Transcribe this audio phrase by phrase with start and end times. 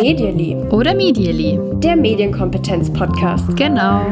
[0.00, 0.56] Medially.
[0.70, 1.58] Oder Medially.
[1.80, 3.56] Der Medienkompetenz-Podcast.
[3.56, 4.06] Genau.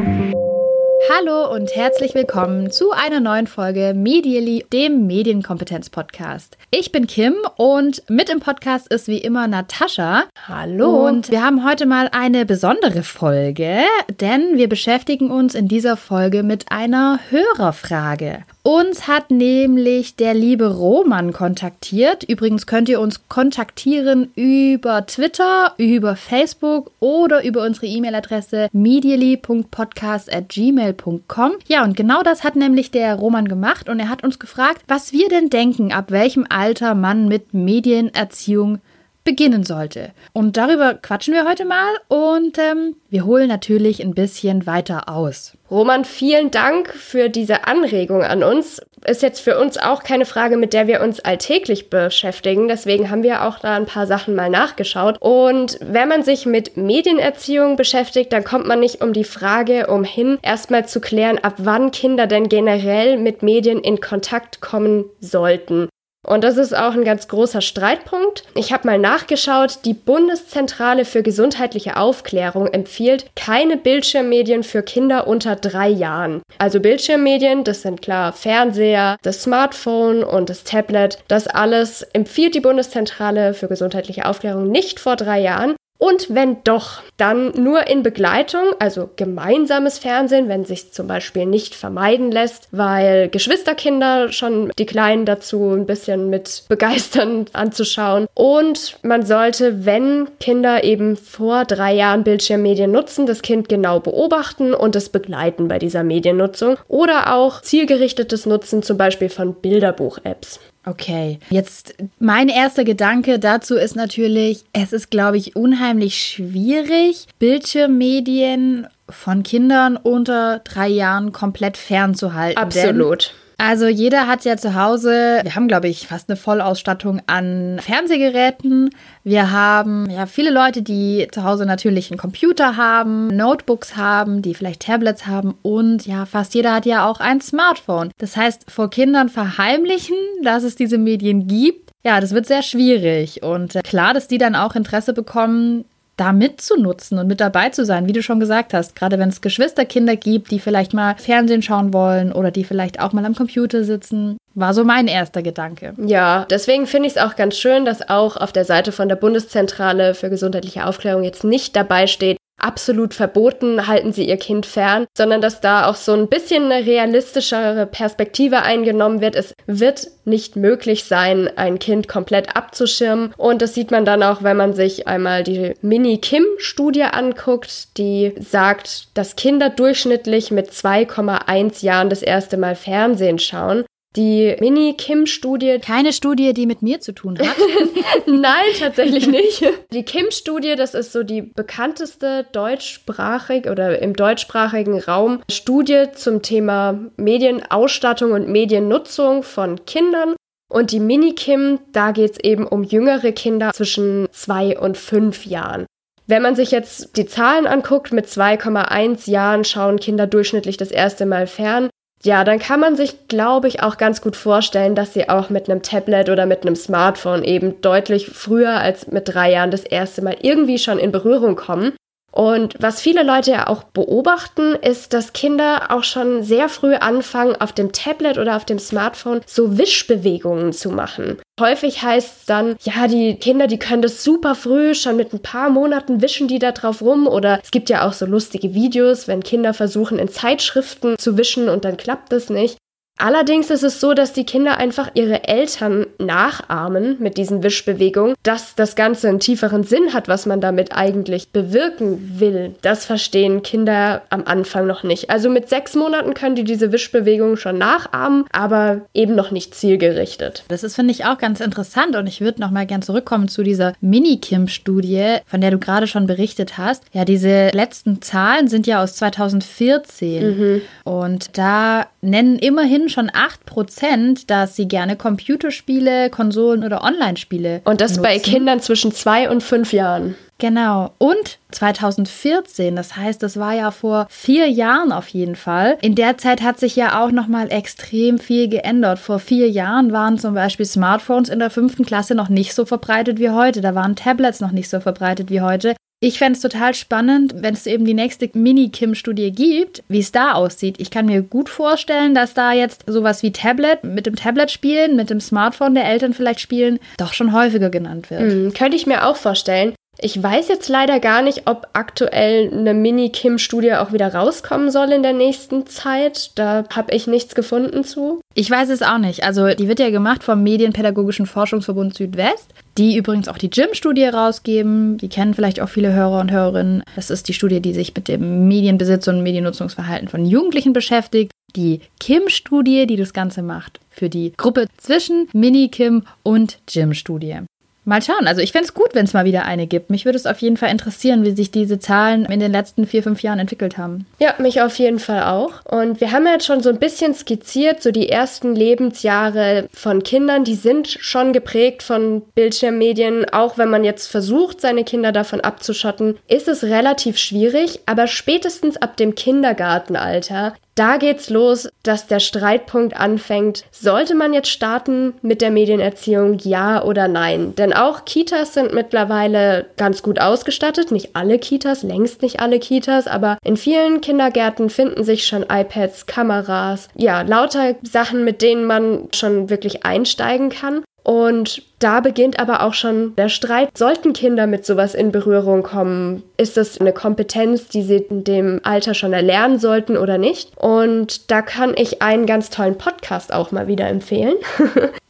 [1.09, 6.57] Hallo und herzlich willkommen zu einer neuen Folge Medially, dem Medienkompetenz-Podcast.
[6.69, 10.25] Ich bin Kim und mit im Podcast ist wie immer Natascha.
[10.47, 11.07] Hallo.
[11.07, 13.79] Und wir haben heute mal eine besondere Folge,
[14.19, 18.43] denn wir beschäftigen uns in dieser Folge mit einer Hörerfrage.
[18.69, 22.25] Uns hat nämlich der liebe Roman kontaktiert.
[22.25, 31.51] Übrigens könnt ihr uns kontaktieren über Twitter, über Facebook oder über unsere E-Mail-Adresse medially.podcast.gmail.com.
[31.69, 35.13] Ja, und genau das hat nämlich der Roman gemacht und er hat uns gefragt, was
[35.13, 38.79] wir denn denken, ab welchem Alter man mit Medienerziehung
[39.27, 40.11] beginnen sollte.
[40.31, 45.57] Und darüber quatschen wir heute mal und ähm, wir holen natürlich ein bisschen weiter aus.
[45.69, 48.81] Roman, vielen Dank für diese Anregung an uns.
[49.05, 52.69] Ist jetzt für uns auch keine Frage, mit der wir uns alltäglich beschäftigen.
[52.69, 55.17] Deswegen haben wir auch da ein paar Sachen mal nachgeschaut.
[55.19, 60.39] Und wenn man sich mit Medienerziehung beschäftigt, dann kommt man nicht um die Frage umhin,
[60.41, 65.89] erstmal zu klären, ab wann Kinder denn generell mit Medien in Kontakt kommen sollten.
[66.27, 68.43] Und das ist auch ein ganz großer Streitpunkt.
[68.53, 75.55] Ich habe mal nachgeschaut, die Bundeszentrale für gesundheitliche Aufklärung empfiehlt keine Bildschirmmedien für Kinder unter
[75.55, 76.41] drei Jahren.
[76.57, 81.17] Also Bildschirmmedien, das sind klar Fernseher, das Smartphone und das Tablet.
[81.29, 85.75] Das alles empfiehlt die Bundeszentrale für gesundheitliche Aufklärung nicht vor drei Jahren.
[85.97, 91.75] Und wenn doch, dann nur in Begleitung, also gemeinsames Fernsehen, wenn sich zum Beispiel nicht
[91.75, 98.27] vermeiden lässt, weil Geschwisterkinder schon die Kleinen dazu ein bisschen mit begeistern anzuschauen.
[98.35, 104.73] Und man sollte, wenn Kinder eben vor drei Jahren Bildschirmmedien nutzen, das Kind genau beobachten
[104.73, 106.77] und es begleiten bei dieser Mediennutzung.
[106.87, 110.59] Oder auch zielgerichtetes Nutzen zum Beispiel von Bilderbuch-Apps.
[110.87, 118.87] Okay, jetzt mein erster Gedanke dazu ist natürlich, es ist, glaube ich, unheimlich schwierig, Bildschirmmedien
[119.09, 122.57] von Kindern unter drei Jahren komplett fernzuhalten.
[122.57, 123.33] Absolut.
[123.33, 127.79] Denn also jeder hat ja zu Hause, wir haben glaube ich fast eine Vollausstattung an
[127.81, 128.91] Fernsehgeräten.
[129.23, 134.53] Wir haben ja viele Leute, die zu Hause natürlich einen Computer haben, Notebooks haben, die
[134.53, 138.11] vielleicht Tablets haben und ja, fast jeder hat ja auch ein Smartphone.
[138.19, 143.43] Das heißt, vor Kindern verheimlichen, dass es diese Medien gibt, ja, das wird sehr schwierig.
[143.43, 145.83] Und äh, klar, dass die dann auch Interesse bekommen,
[146.17, 148.95] da mitzunutzen und mit dabei zu sein, wie du schon gesagt hast.
[148.95, 153.13] Gerade wenn es Geschwisterkinder gibt, die vielleicht mal Fernsehen schauen wollen oder die vielleicht auch
[153.13, 154.37] mal am Computer sitzen.
[154.55, 155.93] War so mein erster Gedanke.
[156.03, 159.15] Ja, deswegen finde ich es auch ganz schön, dass auch auf der Seite von der
[159.15, 165.05] Bundeszentrale für gesundheitliche Aufklärung jetzt nicht dabei steht, absolut verboten, halten Sie Ihr Kind fern,
[165.15, 169.35] sondern dass da auch so ein bisschen eine realistischere Perspektive eingenommen wird.
[169.35, 173.33] Es wird nicht möglich sein, ein Kind komplett abzuschirmen.
[173.37, 179.15] Und das sieht man dann auch, wenn man sich einmal die Mini-Kim-Studie anguckt, die sagt,
[179.17, 183.85] dass Kinder durchschnittlich mit 2,1 Jahren das erste Mal Fernsehen schauen.
[184.17, 185.77] Die Mini-Kim-Studie.
[185.79, 187.55] Keine Studie, die mit mir zu tun hat.
[188.25, 189.63] Nein, tatsächlich nicht.
[189.93, 196.99] Die Kim-Studie, das ist so die bekannteste deutschsprachig oder im deutschsprachigen Raum Studie zum Thema
[197.15, 200.35] Medienausstattung und Mediennutzung von Kindern.
[200.67, 205.85] Und die Mini-Kim, da geht es eben um jüngere Kinder zwischen zwei und fünf Jahren.
[206.25, 211.25] Wenn man sich jetzt die Zahlen anguckt, mit 2,1 Jahren schauen Kinder durchschnittlich das erste
[211.25, 211.89] Mal fern.
[212.23, 215.69] Ja, dann kann man sich, glaube ich, auch ganz gut vorstellen, dass sie auch mit
[215.69, 220.23] einem Tablet oder mit einem Smartphone eben deutlich früher als mit drei Jahren das erste
[220.23, 221.93] Mal irgendwie schon in Berührung kommen.
[222.37, 227.55] Und was viele Leute ja auch beobachten, ist, dass Kinder auch schon sehr früh anfangen,
[227.55, 231.39] auf dem Tablet oder auf dem Smartphone so Wischbewegungen zu machen.
[231.59, 235.41] Häufig heißt es dann, ja, die Kinder, die können das super früh, schon mit ein
[235.41, 237.25] paar Monaten wischen die da drauf rum.
[237.25, 241.69] Oder es gibt ja auch so lustige Videos, wenn Kinder versuchen, in Zeitschriften zu wischen
[241.69, 242.77] und dann klappt das nicht.
[243.17, 248.75] Allerdings ist es so, dass die Kinder einfach ihre Eltern nachahmen mit diesen Wischbewegungen, dass
[248.75, 252.75] das Ganze einen tieferen Sinn hat, was man damit eigentlich bewirken will.
[252.81, 255.29] Das verstehen Kinder am Anfang noch nicht.
[255.31, 260.63] Also mit sechs Monaten können die diese Wischbewegungen schon nachahmen, aber eben noch nicht zielgerichtet.
[260.67, 263.63] Das ist, finde ich, auch ganz interessant und ich würde noch mal gern zurückkommen zu
[263.63, 267.03] dieser Mini-Kim-Studie, von der du gerade schon berichtet hast.
[267.13, 270.81] Ja, diese letzten Zahlen sind ja aus 2014 mhm.
[271.03, 278.11] und da nennen immerhin schon 8%, dass sie gerne Computerspiele, Konsolen oder Online-Spiele Und das
[278.11, 278.23] nutzen.
[278.23, 280.35] bei Kindern zwischen zwei und fünf Jahren.
[280.59, 281.11] Genau.
[281.19, 285.97] Und 2014, das heißt, das war ja vor vier Jahren auf jeden Fall.
[286.01, 289.19] In der Zeit hat sich ja auch nochmal extrem viel geändert.
[289.19, 293.39] Vor vier Jahren waren zum Beispiel Smartphones in der fünften Klasse noch nicht so verbreitet
[293.39, 293.81] wie heute.
[293.81, 295.95] Da waren Tablets noch nicht so verbreitet wie heute.
[296.19, 300.53] Ich fände es total spannend, wenn es eben die nächste Mini-Kim-Studie gibt, wie es da
[300.53, 300.99] aussieht.
[300.99, 305.15] Ich kann mir gut vorstellen, dass da jetzt sowas wie Tablet, mit dem Tablet spielen,
[305.15, 308.41] mit dem Smartphone der Eltern vielleicht spielen, doch schon häufiger genannt wird.
[308.41, 309.93] Mhm, könnte ich mir auch vorstellen.
[310.19, 315.21] Ich weiß jetzt leider gar nicht, ob aktuell eine Mini-Kim-Studie auch wieder rauskommen soll in
[315.21, 316.51] der nächsten Zeit.
[316.55, 318.41] Da habe ich nichts gefunden zu.
[318.55, 319.43] Ich weiß es auch nicht.
[319.43, 325.17] Also die wird ja gemacht vom Medienpädagogischen Forschungsverbund Südwest, die übrigens auch die Jim-Studie rausgeben.
[325.19, 327.03] Die kennen vielleicht auch viele Hörer und Hörerinnen.
[327.15, 331.51] Das ist die Studie, die sich mit dem Medienbesitz und Mediennutzungsverhalten von Jugendlichen beschäftigt.
[331.75, 337.59] Die Kim-Studie, die das Ganze macht, für die Gruppe zwischen Mini-Kim und Jim-Studie.
[338.07, 338.47] Mal schauen.
[338.47, 340.09] Also ich fände es gut, wenn es mal wieder eine gibt.
[340.09, 343.21] Mich würde es auf jeden Fall interessieren, wie sich diese Zahlen in den letzten vier,
[343.21, 344.25] fünf Jahren entwickelt haben.
[344.39, 345.83] Ja, mich auf jeden Fall auch.
[345.83, 350.23] Und wir haben ja jetzt schon so ein bisschen skizziert, so die ersten Lebensjahre von
[350.23, 353.49] Kindern, die sind schon geprägt von Bildschirmmedien.
[353.51, 357.99] Auch wenn man jetzt versucht, seine Kinder davon abzuschotten, ist es relativ schwierig.
[358.05, 363.85] Aber spätestens ab dem Kindergartenalter da geht's los, dass der Streitpunkt anfängt.
[363.91, 367.75] Sollte man jetzt starten mit der Medienerziehung, ja oder nein?
[367.75, 371.11] Denn auch Kitas sind mittlerweile ganz gut ausgestattet.
[371.11, 376.25] Nicht alle Kitas, längst nicht alle Kitas, aber in vielen Kindergärten finden sich schon iPads,
[376.25, 381.03] Kameras, ja, lauter Sachen, mit denen man schon wirklich einsteigen kann.
[381.27, 383.89] Und da beginnt aber auch schon der Streit.
[383.97, 386.41] Sollten Kinder mit sowas in Berührung kommen?
[386.55, 390.71] Ist das eine Kompetenz, die sie in dem Alter schon erlernen sollten oder nicht?
[390.77, 394.53] Und da kann ich einen ganz tollen Podcast auch mal wieder empfehlen.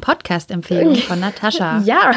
[0.00, 1.78] Podcast-Empfehlung von Natascha.
[1.86, 2.12] ja,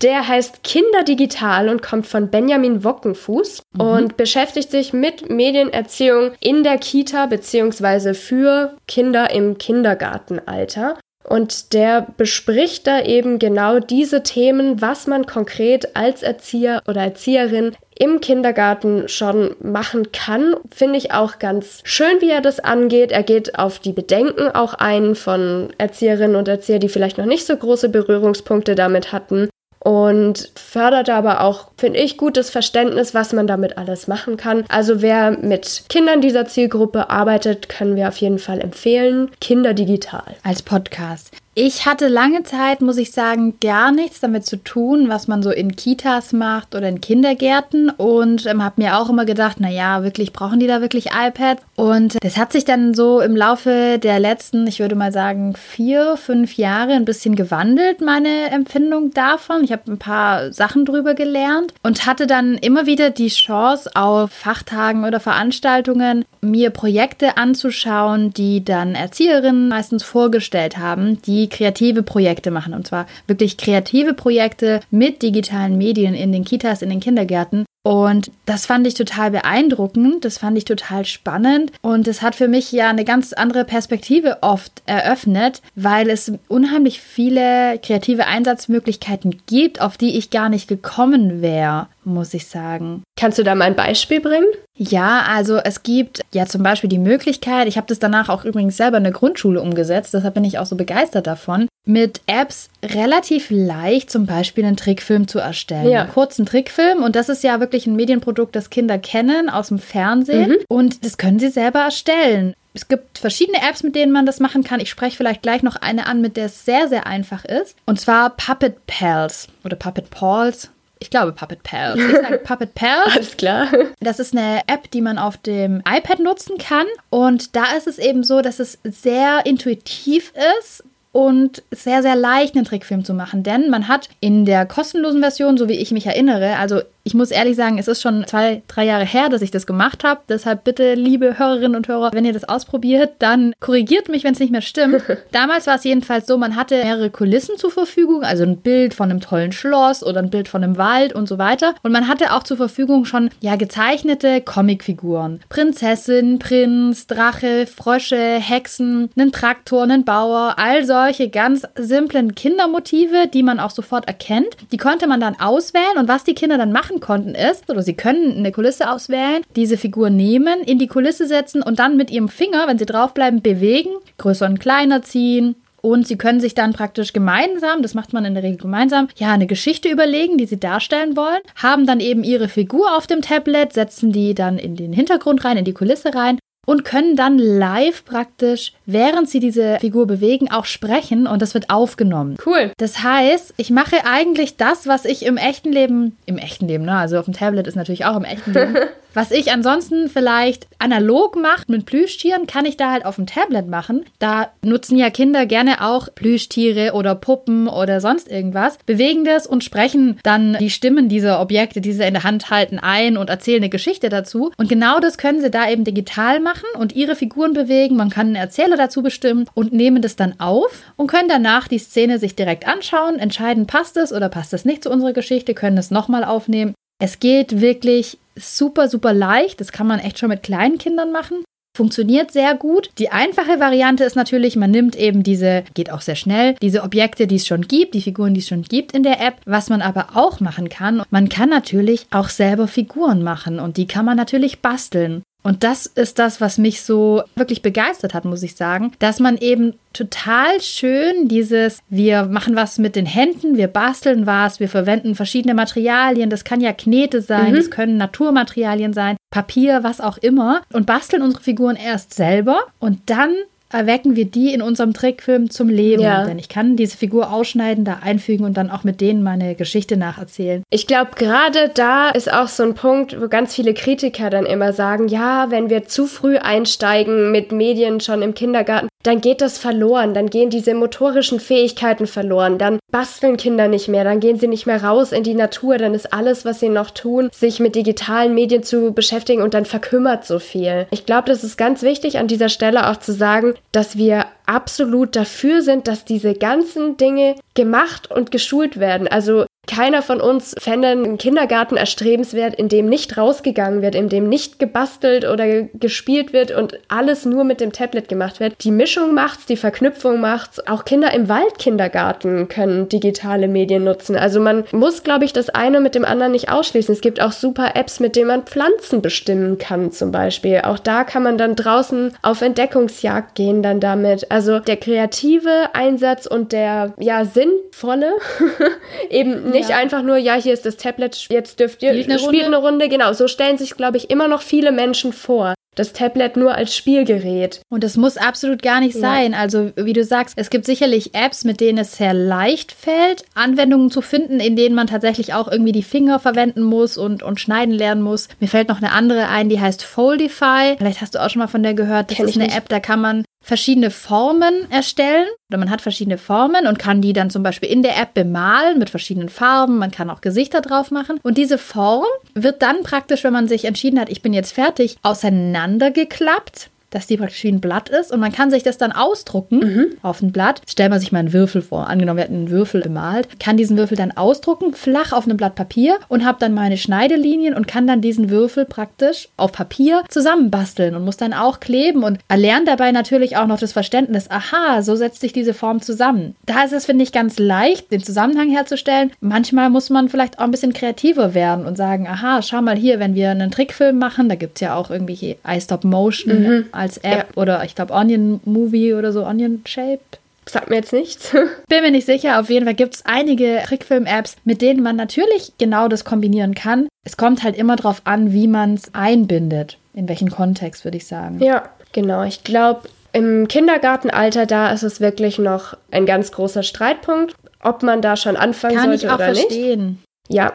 [0.00, 3.80] der heißt Kinder Digital und kommt von Benjamin Wockenfuß mhm.
[3.80, 8.14] und beschäftigt sich mit Medienerziehung in der Kita bzw.
[8.14, 10.98] für Kinder im Kindergartenalter.
[11.24, 17.74] Und der bespricht da eben genau diese Themen, was man konkret als Erzieher oder Erzieherin
[17.98, 20.54] im Kindergarten schon machen kann.
[20.70, 23.12] Finde ich auch ganz schön, wie er das angeht.
[23.12, 27.46] Er geht auf die Bedenken auch ein von Erzieherinnen und Erziehern, die vielleicht noch nicht
[27.46, 29.48] so große Berührungspunkte damit hatten
[29.84, 34.64] und fördert aber auch, finde ich, gutes Verständnis, was man damit alles machen kann.
[34.68, 39.30] Also wer mit Kindern dieser Zielgruppe arbeitet, können wir auf jeden Fall empfehlen.
[39.40, 40.36] Kinder digital.
[40.42, 41.30] Als Podcast.
[41.56, 45.50] Ich hatte lange Zeit, muss ich sagen, gar nichts damit zu tun, was man so
[45.50, 50.32] in Kitas macht oder in Kindergärten und ähm, habe mir auch immer gedacht, naja, wirklich
[50.32, 51.62] brauchen die da wirklich iPads?
[51.76, 56.16] Und das hat sich dann so im Laufe der letzten, ich würde mal sagen, vier,
[56.16, 59.62] fünf Jahre ein bisschen gewandelt, meine Empfindung davon.
[59.62, 64.32] Ich habe ein paar Sachen drüber gelernt und hatte dann immer wieder die Chance, auf
[64.32, 72.02] Fachtagen oder Veranstaltungen mir Projekte anzuschauen, die dann Erzieherinnen meistens vorgestellt haben, die die kreative
[72.02, 72.74] Projekte machen.
[72.74, 77.64] Und zwar wirklich kreative Projekte mit digitalen Medien in den Kitas, in den Kindergärten.
[77.86, 82.48] Und das fand ich total beeindruckend, das fand ich total spannend und es hat für
[82.48, 89.82] mich ja eine ganz andere Perspektive oft eröffnet, weil es unheimlich viele kreative Einsatzmöglichkeiten gibt,
[89.82, 93.02] auf die ich gar nicht gekommen wäre, muss ich sagen.
[93.18, 94.48] Kannst du da mal ein Beispiel bringen?
[94.78, 98.78] Ja, also es gibt ja zum Beispiel die Möglichkeit, ich habe das danach auch übrigens
[98.78, 103.48] selber in der Grundschule umgesetzt, deshalb bin ich auch so begeistert davon, mit Apps relativ
[103.50, 105.90] leicht zum Beispiel einen Trickfilm zu erstellen.
[105.90, 106.02] Ja.
[106.02, 109.78] Einen kurzen Trickfilm und das ist ja wirklich ein Medienprodukt, das Kinder kennen aus dem
[109.78, 110.64] Fernsehen mhm.
[110.68, 112.54] und das können sie selber erstellen.
[112.72, 114.80] Es gibt verschiedene Apps, mit denen man das machen kann.
[114.80, 117.76] Ich spreche vielleicht gleich noch eine an, mit der es sehr, sehr einfach ist.
[117.86, 122.00] Und zwar Puppet Pals oder Puppet Pals ich glaube Puppet Pals.
[122.00, 123.14] Ich sage Puppet Pals.
[123.14, 123.68] Alles klar.
[124.00, 126.86] Das ist eine App, die man auf dem iPad nutzen kann.
[127.10, 130.82] Und da ist es eben so, dass es sehr intuitiv ist
[131.14, 133.44] und sehr, sehr leicht, einen Trickfilm zu machen.
[133.44, 137.30] Denn man hat in der kostenlosen Version, so wie ich mich erinnere, also ich muss
[137.30, 140.22] ehrlich sagen, es ist schon zwei, drei Jahre her, dass ich das gemacht habe.
[140.28, 144.40] Deshalb bitte, liebe Hörerinnen und Hörer, wenn ihr das ausprobiert, dann korrigiert mich, wenn es
[144.40, 145.02] nicht mehr stimmt.
[145.32, 149.10] Damals war es jedenfalls so, man hatte mehrere Kulissen zur Verfügung, also ein Bild von
[149.10, 151.74] einem tollen Schloss oder ein Bild von einem Wald und so weiter.
[151.82, 155.40] Und man hatte auch zur Verfügung schon ja gezeichnete Comicfiguren.
[155.50, 163.42] Prinzessin, Prinz, Drache, Frösche, Hexen, einen Traktor, einen Bauer, all solche ganz simplen Kindermotive, die
[163.42, 164.56] man auch sofort erkennt.
[164.72, 167.82] Die konnte man dann auswählen und was die Kinder dann machen machen konnten, ist, oder
[167.82, 172.10] sie können eine Kulisse auswählen, diese Figur nehmen, in die Kulisse setzen und dann mit
[172.10, 175.56] ihrem Finger, wenn sie draufbleiben, bewegen, größer und kleiner ziehen.
[175.80, 179.32] Und sie können sich dann praktisch gemeinsam, das macht man in der Regel gemeinsam, ja,
[179.32, 183.74] eine Geschichte überlegen, die sie darstellen wollen, haben dann eben ihre Figur auf dem Tablet,
[183.74, 188.04] setzen die dann in den Hintergrund rein, in die Kulisse rein und können dann live
[188.04, 192.36] praktisch, während sie diese Figur bewegen, auch sprechen und das wird aufgenommen.
[192.44, 192.72] Cool.
[192.78, 196.96] Das heißt, ich mache eigentlich das, was ich im echten Leben, im echten Leben, ne?
[196.96, 198.76] Also auf dem Tablet ist natürlich auch im echten Leben,
[199.14, 203.68] was ich ansonsten vielleicht analog macht mit Plüschtieren, kann ich da halt auf dem Tablet
[203.68, 204.04] machen.
[204.18, 209.64] Da nutzen ja Kinder gerne auch Plüschtiere oder Puppen oder sonst irgendwas, bewegen das und
[209.64, 213.62] sprechen dann die Stimmen dieser Objekte, die sie in der Hand halten, ein und erzählen
[213.62, 214.52] eine Geschichte dazu.
[214.56, 217.96] Und genau das können sie da eben digital machen und ihre Figuren bewegen.
[217.96, 221.78] Man kann einen Erzähler dazu bestimmen und nehmen das dann auf und können danach die
[221.78, 225.78] Szene sich direkt anschauen, entscheiden, passt es oder passt es nicht zu unserer Geschichte, können
[225.78, 226.74] es nochmal aufnehmen.
[226.98, 229.60] Es geht wirklich super, super leicht.
[229.60, 231.44] Das kann man echt schon mit kleinen Kindern machen.
[231.76, 232.90] Funktioniert sehr gut.
[232.98, 237.26] Die einfache Variante ist natürlich, man nimmt eben diese, geht auch sehr schnell, diese Objekte,
[237.26, 239.40] die es schon gibt, die Figuren, die es schon gibt in der App.
[239.44, 243.88] Was man aber auch machen kann, man kann natürlich auch selber Figuren machen und die
[243.88, 245.24] kann man natürlich basteln.
[245.44, 249.36] Und das ist das, was mich so wirklich begeistert hat, muss ich sagen, dass man
[249.36, 255.14] eben total schön dieses, wir machen was mit den Händen, wir basteln was, wir verwenden
[255.14, 257.56] verschiedene Materialien, das kann ja Knete sein, mhm.
[257.56, 262.98] das können Naturmaterialien sein, Papier, was auch immer und basteln unsere Figuren erst selber und
[263.06, 263.34] dann
[263.74, 266.02] erwecken wir die in unserem Trickfilm zum Leben.
[266.02, 266.24] Ja.
[266.24, 269.96] Denn ich kann diese Figur ausschneiden, da einfügen und dann auch mit denen meine Geschichte
[269.96, 270.62] nacherzählen.
[270.70, 274.72] Ich glaube, gerade da ist auch so ein Punkt, wo ganz viele Kritiker dann immer
[274.72, 279.58] sagen, ja, wenn wir zu früh einsteigen mit Medien schon im Kindergarten, dann geht das
[279.58, 284.48] verloren, dann gehen diese motorischen Fähigkeiten verloren, dann basteln Kinder nicht mehr, dann gehen sie
[284.48, 287.76] nicht mehr raus in die Natur, dann ist alles, was sie noch tun, sich mit
[287.76, 290.86] digitalen Medien zu beschäftigen und dann verkümmert so viel.
[290.90, 295.16] Ich glaube, das ist ganz wichtig an dieser Stelle auch zu sagen, dass wir absolut
[295.16, 299.06] dafür sind, dass diese ganzen Dinge gemacht und geschult werden.
[299.06, 304.28] Also keiner von uns fände einen Kindergarten erstrebenswert, in dem nicht rausgegangen wird, in dem
[304.28, 308.62] nicht gebastelt oder gespielt wird und alles nur mit dem Tablet gemacht wird.
[308.62, 310.66] Die Mischung macht's, die Verknüpfung macht's.
[310.66, 314.16] Auch Kinder im Waldkindergarten können digitale Medien nutzen.
[314.16, 316.94] Also man muss, glaube ich, das eine mit dem anderen nicht ausschließen.
[316.94, 320.60] Es gibt auch super Apps, mit denen man Pflanzen bestimmen kann, zum Beispiel.
[320.64, 324.30] Auch da kann man dann draußen auf Entdeckungsjagd gehen dann damit.
[324.30, 328.12] Also der kreative Einsatz und der ja sinnvolle
[329.10, 329.76] eben nicht ja.
[329.76, 332.88] einfach nur, ja, hier ist das Tablet, jetzt dürft ihr, spielt eine, spielt eine Runde.
[332.88, 336.76] Genau, so stellen sich, glaube ich, immer noch viele Menschen vor das Tablet nur als
[336.76, 337.60] Spielgerät.
[337.68, 339.32] Und das muss absolut gar nicht sein.
[339.32, 339.38] Ja.
[339.38, 343.90] Also, wie du sagst, es gibt sicherlich Apps, mit denen es sehr leicht fällt, Anwendungen
[343.90, 347.74] zu finden, in denen man tatsächlich auch irgendwie die Finger verwenden muss und, und schneiden
[347.74, 348.28] lernen muss.
[348.40, 350.76] Mir fällt noch eine andere ein, die heißt Foldify.
[350.78, 352.10] Vielleicht hast du auch schon mal von der gehört.
[352.10, 352.56] Das Kenn ist eine nicht.
[352.56, 355.28] App, da kann man verschiedene Formen erstellen.
[355.50, 358.78] Oder man hat verschiedene Formen und kann die dann zum Beispiel in der App bemalen
[358.78, 359.78] mit verschiedenen Farben.
[359.78, 361.20] Man kann auch Gesichter drauf machen.
[361.22, 364.96] Und diese Form wird dann praktisch, wenn man sich entschieden hat, ich bin jetzt fertig,
[365.02, 369.58] auseinandergeklappt dass die praktisch wie ein Blatt ist und man kann sich das dann ausdrucken
[369.58, 369.86] mhm.
[370.02, 370.62] auf ein Blatt.
[370.66, 371.88] Stellen wir sich mal einen Würfel vor.
[371.88, 375.56] Angenommen, wir hätten einen Würfel bemalt, kann diesen Würfel dann ausdrucken, flach auf einem Blatt
[375.56, 380.94] Papier und habe dann meine Schneidelinien und kann dann diesen Würfel praktisch auf Papier zusammenbasteln
[380.94, 384.94] und muss dann auch kleben und erlernt dabei natürlich auch noch das Verständnis, aha, so
[384.94, 386.36] setzt sich diese Form zusammen.
[386.46, 389.10] Da ist es, finde ich, ganz leicht, den Zusammenhang herzustellen.
[389.20, 393.00] Manchmal muss man vielleicht auch ein bisschen kreativer werden und sagen, aha, schau mal hier,
[393.00, 396.98] wenn wir einen Trickfilm machen, da gibt es ja auch irgendwie iStop Motion, mhm als
[396.98, 397.42] App ja.
[397.42, 400.00] oder ich glaube Onion Movie oder so, Onion Shape.
[400.46, 401.30] Sagt mir jetzt nichts.
[401.68, 402.38] Bin mir nicht sicher.
[402.38, 406.86] Auf jeden Fall gibt es einige Trickfilm-Apps, mit denen man natürlich genau das kombinieren kann.
[407.06, 409.78] Es kommt halt immer darauf an, wie man es einbindet.
[409.94, 411.40] In welchen Kontext, würde ich sagen.
[411.40, 412.24] Ja, genau.
[412.24, 418.02] Ich glaube, im Kindergartenalter, da ist es wirklich noch ein ganz großer Streitpunkt, ob man
[418.02, 420.02] da schon anfangen Kann sollte oder verstehen.
[420.28, 420.36] nicht.
[420.36, 420.52] Ja,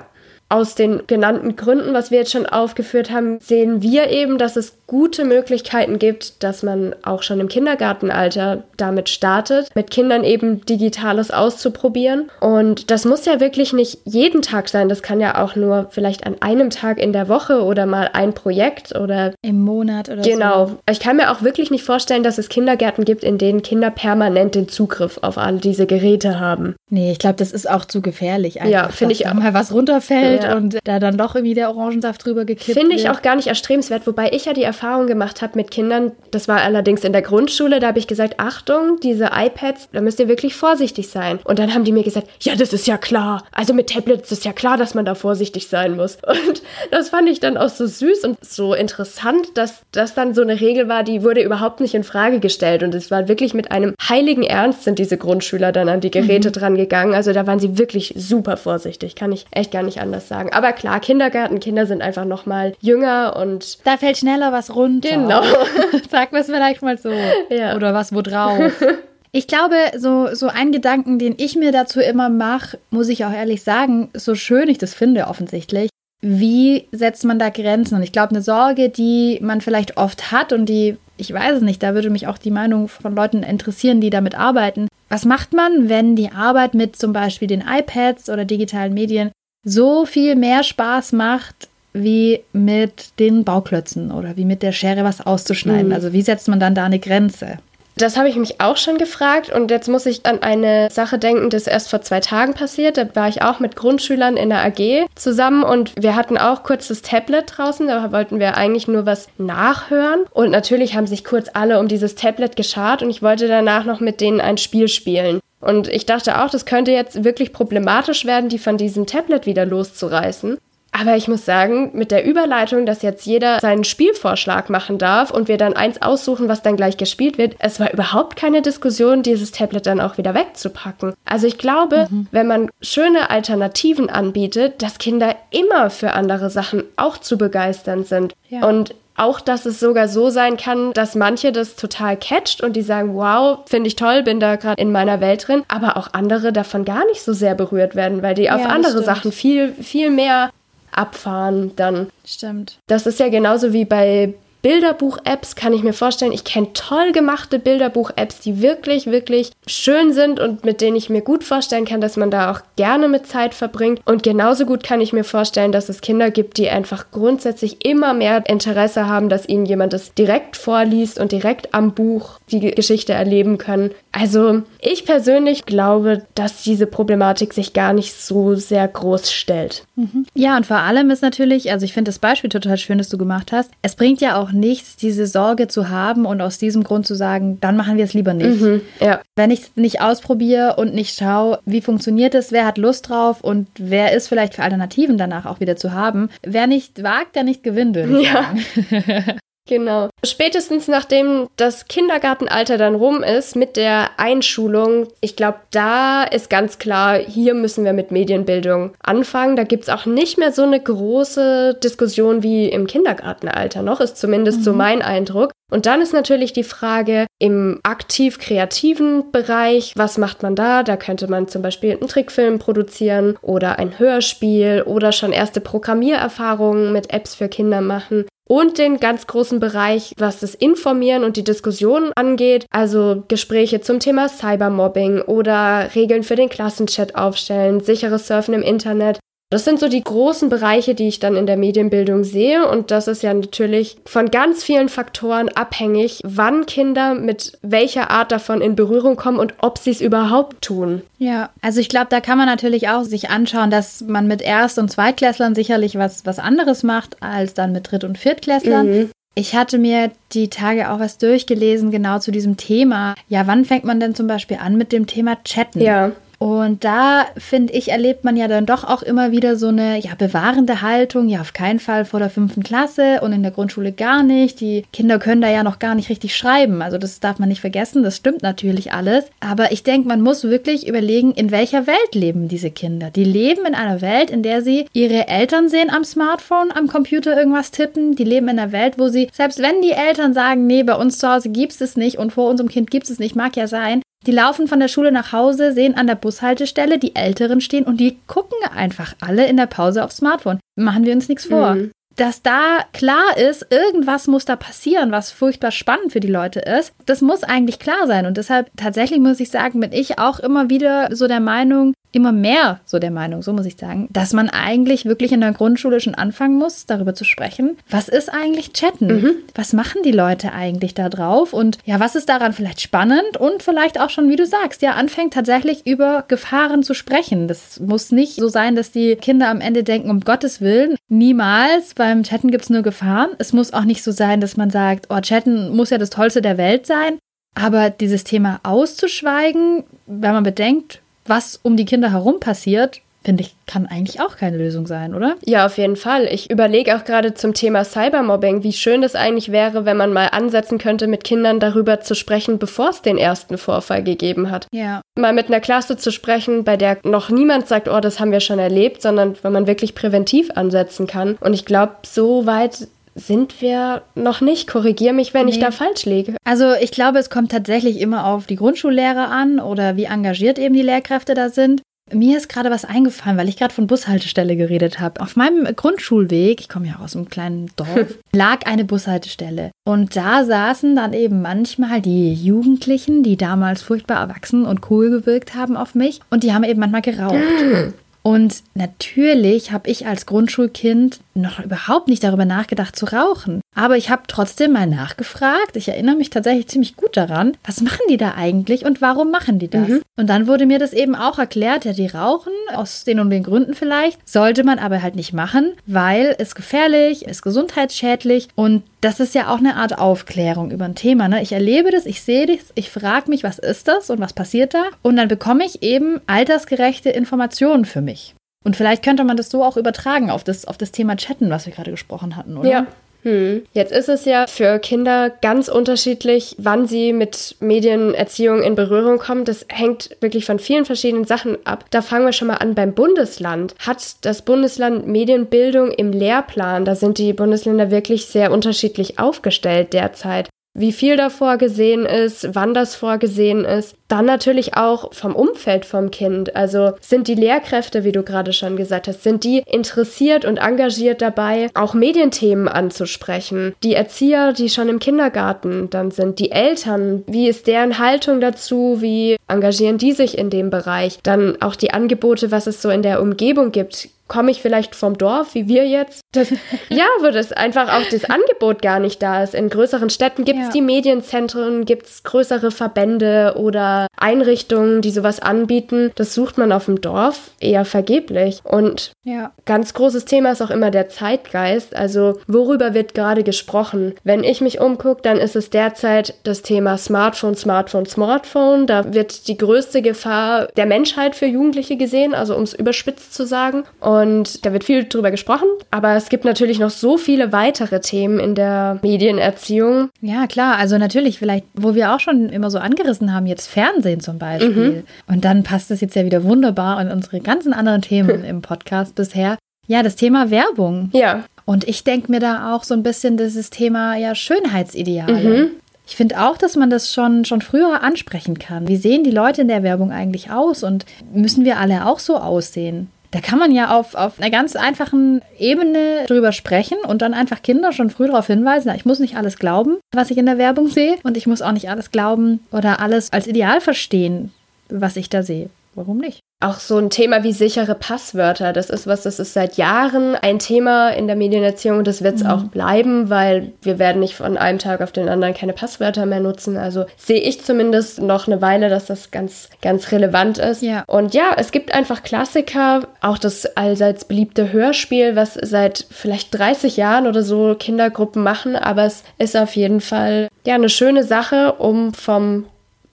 [0.49, 4.73] aus den genannten Gründen, was wir jetzt schon aufgeführt haben, sehen wir eben, dass es
[4.89, 11.29] gute Möglichkeiten gibt, dass man auch schon im Kindergartenalter damit startet, mit Kindern eben Digitales
[11.29, 12.31] auszuprobieren.
[12.41, 14.89] Und das muss ja wirklich nicht jeden Tag sein.
[14.89, 18.33] Das kann ja auch nur vielleicht an einem Tag in der Woche oder mal ein
[18.33, 20.65] Projekt oder im Monat oder genau.
[20.65, 20.65] so.
[20.71, 20.79] Genau.
[20.89, 24.55] Ich kann mir auch wirklich nicht vorstellen, dass es Kindergärten gibt, in denen Kinder permanent
[24.55, 26.75] den Zugriff auf all diese Geräte haben.
[26.89, 28.59] Nee, ich glaube, das ist auch zu gefährlich.
[28.59, 29.35] Einfach, ja, finde ich auch.
[29.35, 30.57] mal was runterfällt ja.
[30.57, 34.07] und da dann doch irgendwie der Orangensaft drüber gekippt Finde ich auch gar nicht erstrebenswert,
[34.07, 37.21] wobei ich ja die Erfahrung Erfahrung gemacht habe mit Kindern, das war allerdings in der
[37.21, 41.39] Grundschule, da habe ich gesagt, Achtung, diese iPads, da müsst ihr wirklich vorsichtig sein.
[41.43, 43.43] Und dann haben die mir gesagt, ja, das ist ja klar.
[43.51, 46.17] Also mit Tablets ist ja klar, dass man da vorsichtig sein muss.
[46.47, 50.41] Und das fand ich dann auch so süß und so interessant, dass das dann so
[50.41, 52.83] eine Regel war, die wurde überhaupt nicht in Frage gestellt.
[52.83, 56.49] Und es war wirklich mit einem heiligen Ernst sind diese Grundschüler dann an die Geräte
[56.49, 56.53] mhm.
[56.53, 57.13] dran gegangen.
[57.13, 60.53] Also da waren sie wirklich super vorsichtig, kann ich echt gar nicht anders sagen.
[60.53, 65.09] Aber klar, Kindergartenkinder sind einfach noch mal jünger und da fällt schneller was runter.
[65.09, 65.41] Genau.
[66.09, 67.11] Sag wir es vielleicht mal so.
[67.49, 67.75] Ja.
[67.75, 68.73] Oder was wo drauf.
[69.31, 73.31] Ich glaube, so, so ein Gedanken, den ich mir dazu immer mache, muss ich auch
[73.31, 77.95] ehrlich sagen, so schön ich das finde offensichtlich, wie setzt man da Grenzen?
[77.95, 81.61] Und ich glaube, eine Sorge, die man vielleicht oft hat und die, ich weiß es
[81.61, 84.87] nicht, da würde mich auch die Meinung von Leuten interessieren, die damit arbeiten.
[85.09, 89.31] Was macht man, wenn die Arbeit mit zum Beispiel den iPads oder digitalen Medien
[89.63, 95.25] so viel mehr Spaß macht, wie mit den Bauklötzen oder wie mit der Schere was
[95.25, 95.87] auszuschneiden?
[95.87, 95.93] Mhm.
[95.93, 97.59] Also wie setzt man dann da eine Grenze?
[97.99, 101.49] Das habe ich mich auch schon gefragt und jetzt muss ich an eine Sache denken,
[101.49, 102.95] das erst vor zwei Tagen passiert.
[102.95, 106.87] Da war ich auch mit Grundschülern in der AG zusammen und wir hatten auch kurz
[106.87, 107.87] das Tablet draußen.
[107.87, 112.15] Da wollten wir eigentlich nur was nachhören und natürlich haben sich kurz alle um dieses
[112.15, 115.41] Tablet geschart und ich wollte danach noch mit denen ein Spiel spielen.
[115.59, 119.65] Und ich dachte auch, das könnte jetzt wirklich problematisch werden, die von diesem Tablet wieder
[119.65, 120.57] loszureißen.
[120.91, 125.47] Aber ich muss sagen, mit der Überleitung, dass jetzt jeder seinen Spielvorschlag machen darf und
[125.47, 129.51] wir dann eins aussuchen, was dann gleich gespielt wird, es war überhaupt keine Diskussion, dieses
[129.51, 131.13] Tablet dann auch wieder wegzupacken.
[131.25, 132.27] Also ich glaube, mhm.
[132.31, 138.33] wenn man schöne Alternativen anbietet, dass Kinder immer für andere Sachen auch zu begeistern sind.
[138.49, 138.67] Ja.
[138.67, 142.81] Und auch, dass es sogar so sein kann, dass manche das total catcht und die
[142.81, 146.53] sagen, wow, finde ich toll, bin da gerade in meiner Welt drin, aber auch andere
[146.53, 150.09] davon gar nicht so sehr berührt werden, weil die ja, auf andere Sachen viel, viel
[150.09, 150.51] mehr
[150.91, 152.09] abfahren, dann.
[152.25, 152.77] Stimmt.
[152.87, 157.59] Das ist ja genauso wie bei Bilderbuch-Apps kann ich mir vorstellen, ich kenne toll gemachte
[157.59, 162.17] Bilderbuch-Apps, die wirklich, wirklich schön sind und mit denen ich mir gut vorstellen kann, dass
[162.17, 164.01] man da auch gerne mit Zeit verbringt.
[164.05, 168.13] Und genauso gut kann ich mir vorstellen, dass es Kinder gibt, die einfach grundsätzlich immer
[168.13, 173.13] mehr Interesse haben, dass ihnen jemand das direkt vorliest und direkt am Buch die Geschichte
[173.13, 173.91] erleben können.
[174.11, 179.83] Also ich persönlich glaube, dass diese Problematik sich gar nicht so sehr groß stellt.
[179.95, 180.25] Mhm.
[180.33, 183.17] Ja, und vor allem ist natürlich, also ich finde das Beispiel total schön, das du
[183.17, 183.71] gemacht hast.
[183.81, 187.59] Es bringt ja auch nichts, diese Sorge zu haben und aus diesem Grund zu sagen,
[187.61, 188.61] dann machen wir es lieber nicht.
[188.61, 189.21] Mhm, ja.
[189.35, 193.41] Wenn ich es nicht ausprobiere und nicht schaue, wie funktioniert es, wer hat Lust drauf
[193.41, 197.43] und wer ist vielleicht für Alternativen danach auch wieder zu haben, wer nicht wagt, der
[197.43, 197.89] nicht gewinnt.
[197.89, 198.53] Ja.
[199.69, 200.09] Genau.
[200.25, 206.79] Spätestens nachdem das Kindergartenalter dann rum ist mit der Einschulung, ich glaube, da ist ganz
[206.79, 209.55] klar, hier müssen wir mit Medienbildung anfangen.
[209.55, 214.17] Da gibt es auch nicht mehr so eine große Diskussion wie im Kindergartenalter noch, ist
[214.17, 214.63] zumindest mhm.
[214.63, 215.51] so mein Eindruck.
[215.71, 220.81] Und dann ist natürlich die Frage im aktiv-kreativen Bereich, was macht man da?
[220.81, 226.91] Da könnte man zum Beispiel einen Trickfilm produzieren oder ein Hörspiel oder schon erste Programmiererfahrungen
[226.91, 231.43] mit Apps für Kinder machen und den ganz großen Bereich, was das Informieren und die
[231.43, 238.55] Diskussion angeht, also Gespräche zum Thema Cybermobbing oder Regeln für den Klassenchat aufstellen, sicheres Surfen
[238.55, 239.19] im Internet
[239.51, 242.67] das sind so die großen Bereiche, die ich dann in der Medienbildung sehe.
[242.67, 248.31] Und das ist ja natürlich von ganz vielen Faktoren abhängig, wann Kinder mit welcher Art
[248.31, 251.01] davon in Berührung kommen und ob sie es überhaupt tun.
[251.17, 254.77] Ja, also ich glaube, da kann man natürlich auch sich anschauen, dass man mit Erst-
[254.77, 258.87] und Zweitklässlern sicherlich was, was anderes macht als dann mit Dritt- und Viertklässlern.
[258.87, 259.09] Mhm.
[259.33, 263.15] Ich hatte mir die Tage auch was durchgelesen, genau zu diesem Thema.
[263.29, 265.81] Ja, wann fängt man denn zum Beispiel an mit dem Thema Chatten?
[265.81, 266.11] Ja.
[266.39, 270.15] Und da, finde ich, erlebt man ja dann doch auch immer wieder so eine ja,
[270.17, 271.27] bewahrende Haltung.
[271.27, 274.61] Ja, auf keinen Fall vor der fünften Klasse und in der Grundschule gar nicht.
[274.61, 276.81] Die Kinder können da ja noch gar nicht richtig schreiben.
[276.81, 278.03] Also das darf man nicht vergessen.
[278.03, 279.25] Das stimmt natürlich alles.
[279.41, 283.09] Aber ich denke, man muss wirklich überlegen, in welcher Welt leben diese Kinder.
[283.09, 287.37] Die leben in einer Welt, in der sie ihre Eltern sehen am Smartphone, am Computer
[287.37, 288.15] irgendwas tippen.
[288.15, 291.17] Die leben in einer Welt, wo sie, selbst wenn die Eltern sagen, nee, bei uns
[291.17, 294.01] zu Hause gibt es nicht und vor unserem Kind gibt es nicht, mag ja sein,
[294.25, 297.97] die laufen von der Schule nach Hause, sehen an der Bushaltestelle die Älteren stehen und
[297.97, 300.59] die gucken einfach alle in der Pause aufs Smartphone.
[300.75, 301.75] Machen wir uns nichts vor.
[301.75, 301.91] Mhm.
[302.15, 306.93] Dass da klar ist, irgendwas muss da passieren, was furchtbar spannend für die Leute ist,
[307.05, 308.25] das muss eigentlich klar sein.
[308.25, 312.31] Und deshalb tatsächlich muss ich sagen, bin ich auch immer wieder so der Meinung, immer
[312.31, 315.99] mehr so der Meinung, so muss ich sagen, dass man eigentlich wirklich in der Grundschule
[315.99, 317.77] schon anfangen muss, darüber zu sprechen.
[317.89, 319.07] Was ist eigentlich Chatten?
[319.07, 319.31] Mhm.
[319.53, 321.53] Was machen die Leute eigentlich da drauf?
[321.53, 324.93] Und ja, was ist daran vielleicht spannend und vielleicht auch schon, wie du sagst, ja,
[324.93, 327.47] anfängt tatsächlich über Gefahren zu sprechen.
[327.47, 331.93] Das muss nicht so sein, dass die Kinder am Ende denken, um Gottes Willen, niemals,
[331.93, 333.29] beim Chatten gibt es nur Gefahren.
[333.37, 336.41] Es muss auch nicht so sein, dass man sagt, oh, Chatten muss ja das Tollste
[336.41, 337.19] der Welt sein.
[337.55, 343.55] Aber dieses Thema auszuschweigen, wenn man bedenkt, was um die Kinder herum passiert, finde ich,
[343.67, 345.35] kann eigentlich auch keine Lösung sein, oder?
[345.45, 346.25] Ja, auf jeden Fall.
[346.31, 350.27] Ich überlege auch gerade zum Thema Cybermobbing, wie schön es eigentlich wäre, wenn man mal
[350.27, 354.67] ansetzen könnte, mit Kindern darüber zu sprechen, bevor es den ersten Vorfall gegeben hat.
[354.71, 355.01] Ja.
[355.17, 358.39] Mal mit einer Klasse zu sprechen, bei der noch niemand sagt, oh, das haben wir
[358.39, 361.37] schon erlebt, sondern wenn man wirklich präventiv ansetzen kann.
[361.41, 362.87] Und ich glaube, so weit
[363.19, 364.67] sind wir noch nicht.
[364.67, 365.51] Korrigiere mich, wenn nee.
[365.51, 366.35] ich da falsch liege.
[366.43, 370.73] Also ich glaube, es kommt tatsächlich immer auf die Grundschullehrer an oder wie engagiert eben
[370.73, 371.81] die Lehrkräfte da sind.
[372.11, 375.21] Mir ist gerade was eingefallen, weil ich gerade von Bushaltestelle geredet habe.
[375.21, 379.71] Auf meinem Grundschulweg, ich komme ja aus einem kleinen Dorf, lag eine Bushaltestelle.
[379.85, 385.55] Und da saßen dann eben manchmal die Jugendlichen, die damals furchtbar erwachsen und cool gewirkt
[385.55, 386.19] haben auf mich.
[386.29, 387.35] Und die haben eben manchmal geraucht.
[388.21, 393.61] Und natürlich habe ich als Grundschulkind noch überhaupt nicht darüber nachgedacht zu rauchen.
[393.75, 395.75] Aber ich habe trotzdem mal nachgefragt.
[395.75, 397.55] Ich erinnere mich tatsächlich ziemlich gut daran.
[397.65, 399.87] Was machen die da eigentlich und warum machen die das?
[399.87, 400.01] Mhm.
[400.17, 403.43] Und dann wurde mir das eben auch erklärt, ja, die rauchen aus den und den
[403.43, 409.19] Gründen vielleicht, sollte man aber halt nicht machen, weil es gefährlich, ist gesundheitsschädlich und das
[409.19, 411.29] ist ja auch eine Art Aufklärung über ein Thema.
[411.29, 411.41] Ne?
[411.41, 414.73] Ich erlebe das, ich sehe das, ich frage mich, was ist das und was passiert
[414.73, 414.83] da?
[415.01, 418.35] Und dann bekomme ich eben altersgerechte Informationen für mich.
[418.63, 421.65] Und vielleicht könnte man das so auch übertragen auf das, auf das Thema Chatten, was
[421.65, 422.69] wir gerade gesprochen hatten, oder?
[422.69, 422.87] Ja,
[423.23, 423.63] hm.
[423.73, 429.45] Jetzt ist es ja für Kinder ganz unterschiedlich, wann sie mit Medienerziehung in Berührung kommen.
[429.45, 431.85] Das hängt wirklich von vielen verschiedenen Sachen ab.
[431.89, 433.75] Da fangen wir schon mal an beim Bundesland.
[433.79, 436.85] Hat das Bundesland Medienbildung im Lehrplan?
[436.85, 442.73] Da sind die Bundesländer wirklich sehr unterschiedlich aufgestellt derzeit wie viel da vorgesehen ist, wann
[442.73, 443.95] das vorgesehen ist.
[444.07, 446.55] Dann natürlich auch vom Umfeld vom Kind.
[446.55, 451.21] Also sind die Lehrkräfte, wie du gerade schon gesagt hast, sind die interessiert und engagiert
[451.21, 453.75] dabei, auch Medienthemen anzusprechen?
[453.83, 458.97] Die Erzieher, die schon im Kindergarten dann sind, die Eltern, wie ist deren Haltung dazu?
[458.99, 461.19] Wie engagieren die sich in dem Bereich?
[461.21, 465.17] Dann auch die Angebote, was es so in der Umgebung gibt komme ich vielleicht vom
[465.17, 466.21] Dorf, wie wir jetzt?
[466.31, 466.51] Das,
[466.89, 469.53] ja, wo das einfach auch das Angebot gar nicht da ist.
[469.53, 470.71] In größeren Städten gibt es ja.
[470.71, 476.11] die Medienzentren, gibt es größere Verbände oder Einrichtungen, die sowas anbieten.
[476.15, 478.61] Das sucht man auf dem Dorf eher vergeblich.
[478.63, 479.51] Und ja.
[479.65, 481.95] ganz großes Thema ist auch immer der Zeitgeist.
[481.95, 484.13] Also worüber wird gerade gesprochen?
[484.23, 488.85] Wenn ich mich umgucke, dann ist es derzeit das Thema Smartphone, Smartphone, Smartphone.
[488.85, 493.47] Da wird die größte Gefahr der Menschheit für Jugendliche gesehen, also um es überspitzt zu
[493.47, 493.85] sagen.
[493.99, 497.99] Und und da wird viel drüber gesprochen, aber es gibt natürlich noch so viele weitere
[497.99, 500.09] Themen in der Medienerziehung.
[500.21, 504.19] Ja, klar, also natürlich, vielleicht, wo wir auch schon immer so angerissen haben, jetzt Fernsehen
[504.19, 504.89] zum Beispiel.
[504.91, 505.03] Mhm.
[505.27, 509.15] Und dann passt es jetzt ja wieder wunderbar in unsere ganzen anderen Themen im Podcast
[509.15, 509.57] bisher.
[509.87, 511.09] Ja, das Thema Werbung.
[511.13, 511.43] Ja.
[511.65, 515.49] Und ich denke mir da auch so ein bisschen dieses Thema ja Schönheitsideale.
[515.49, 515.71] Mhm.
[516.07, 518.87] Ich finde auch, dass man das schon, schon früher ansprechen kann.
[518.87, 522.37] Wie sehen die Leute in der Werbung eigentlich aus und müssen wir alle auch so
[522.37, 523.09] aussehen?
[523.31, 527.61] Da kann man ja auf, auf einer ganz einfachen Ebene drüber sprechen und dann einfach
[527.61, 530.87] Kinder schon früh darauf hinweisen, ich muss nicht alles glauben, was ich in der Werbung
[530.87, 534.51] sehe und ich muss auch nicht alles glauben oder alles als Ideal verstehen,
[534.89, 535.69] was ich da sehe.
[535.93, 536.39] Warum nicht?
[536.61, 540.59] Auch so ein Thema wie sichere Passwörter, das ist was, das ist seit Jahren ein
[540.59, 542.49] Thema in der Medienerziehung und das wird es mhm.
[542.49, 546.41] auch bleiben, weil wir werden nicht von einem Tag auf den anderen keine Passwörter mehr
[546.41, 546.75] nutzen.
[546.75, 550.81] Also sehe ich zumindest noch eine Weile, dass das ganz, ganz relevant ist.
[550.81, 551.05] Ja.
[551.07, 556.97] Und ja, es gibt einfach Klassiker, auch das allseits beliebte Hörspiel, was seit vielleicht 30
[556.97, 561.75] Jahren oder so Kindergruppen machen, aber es ist auf jeden Fall ja eine schöne Sache,
[561.75, 562.65] um vom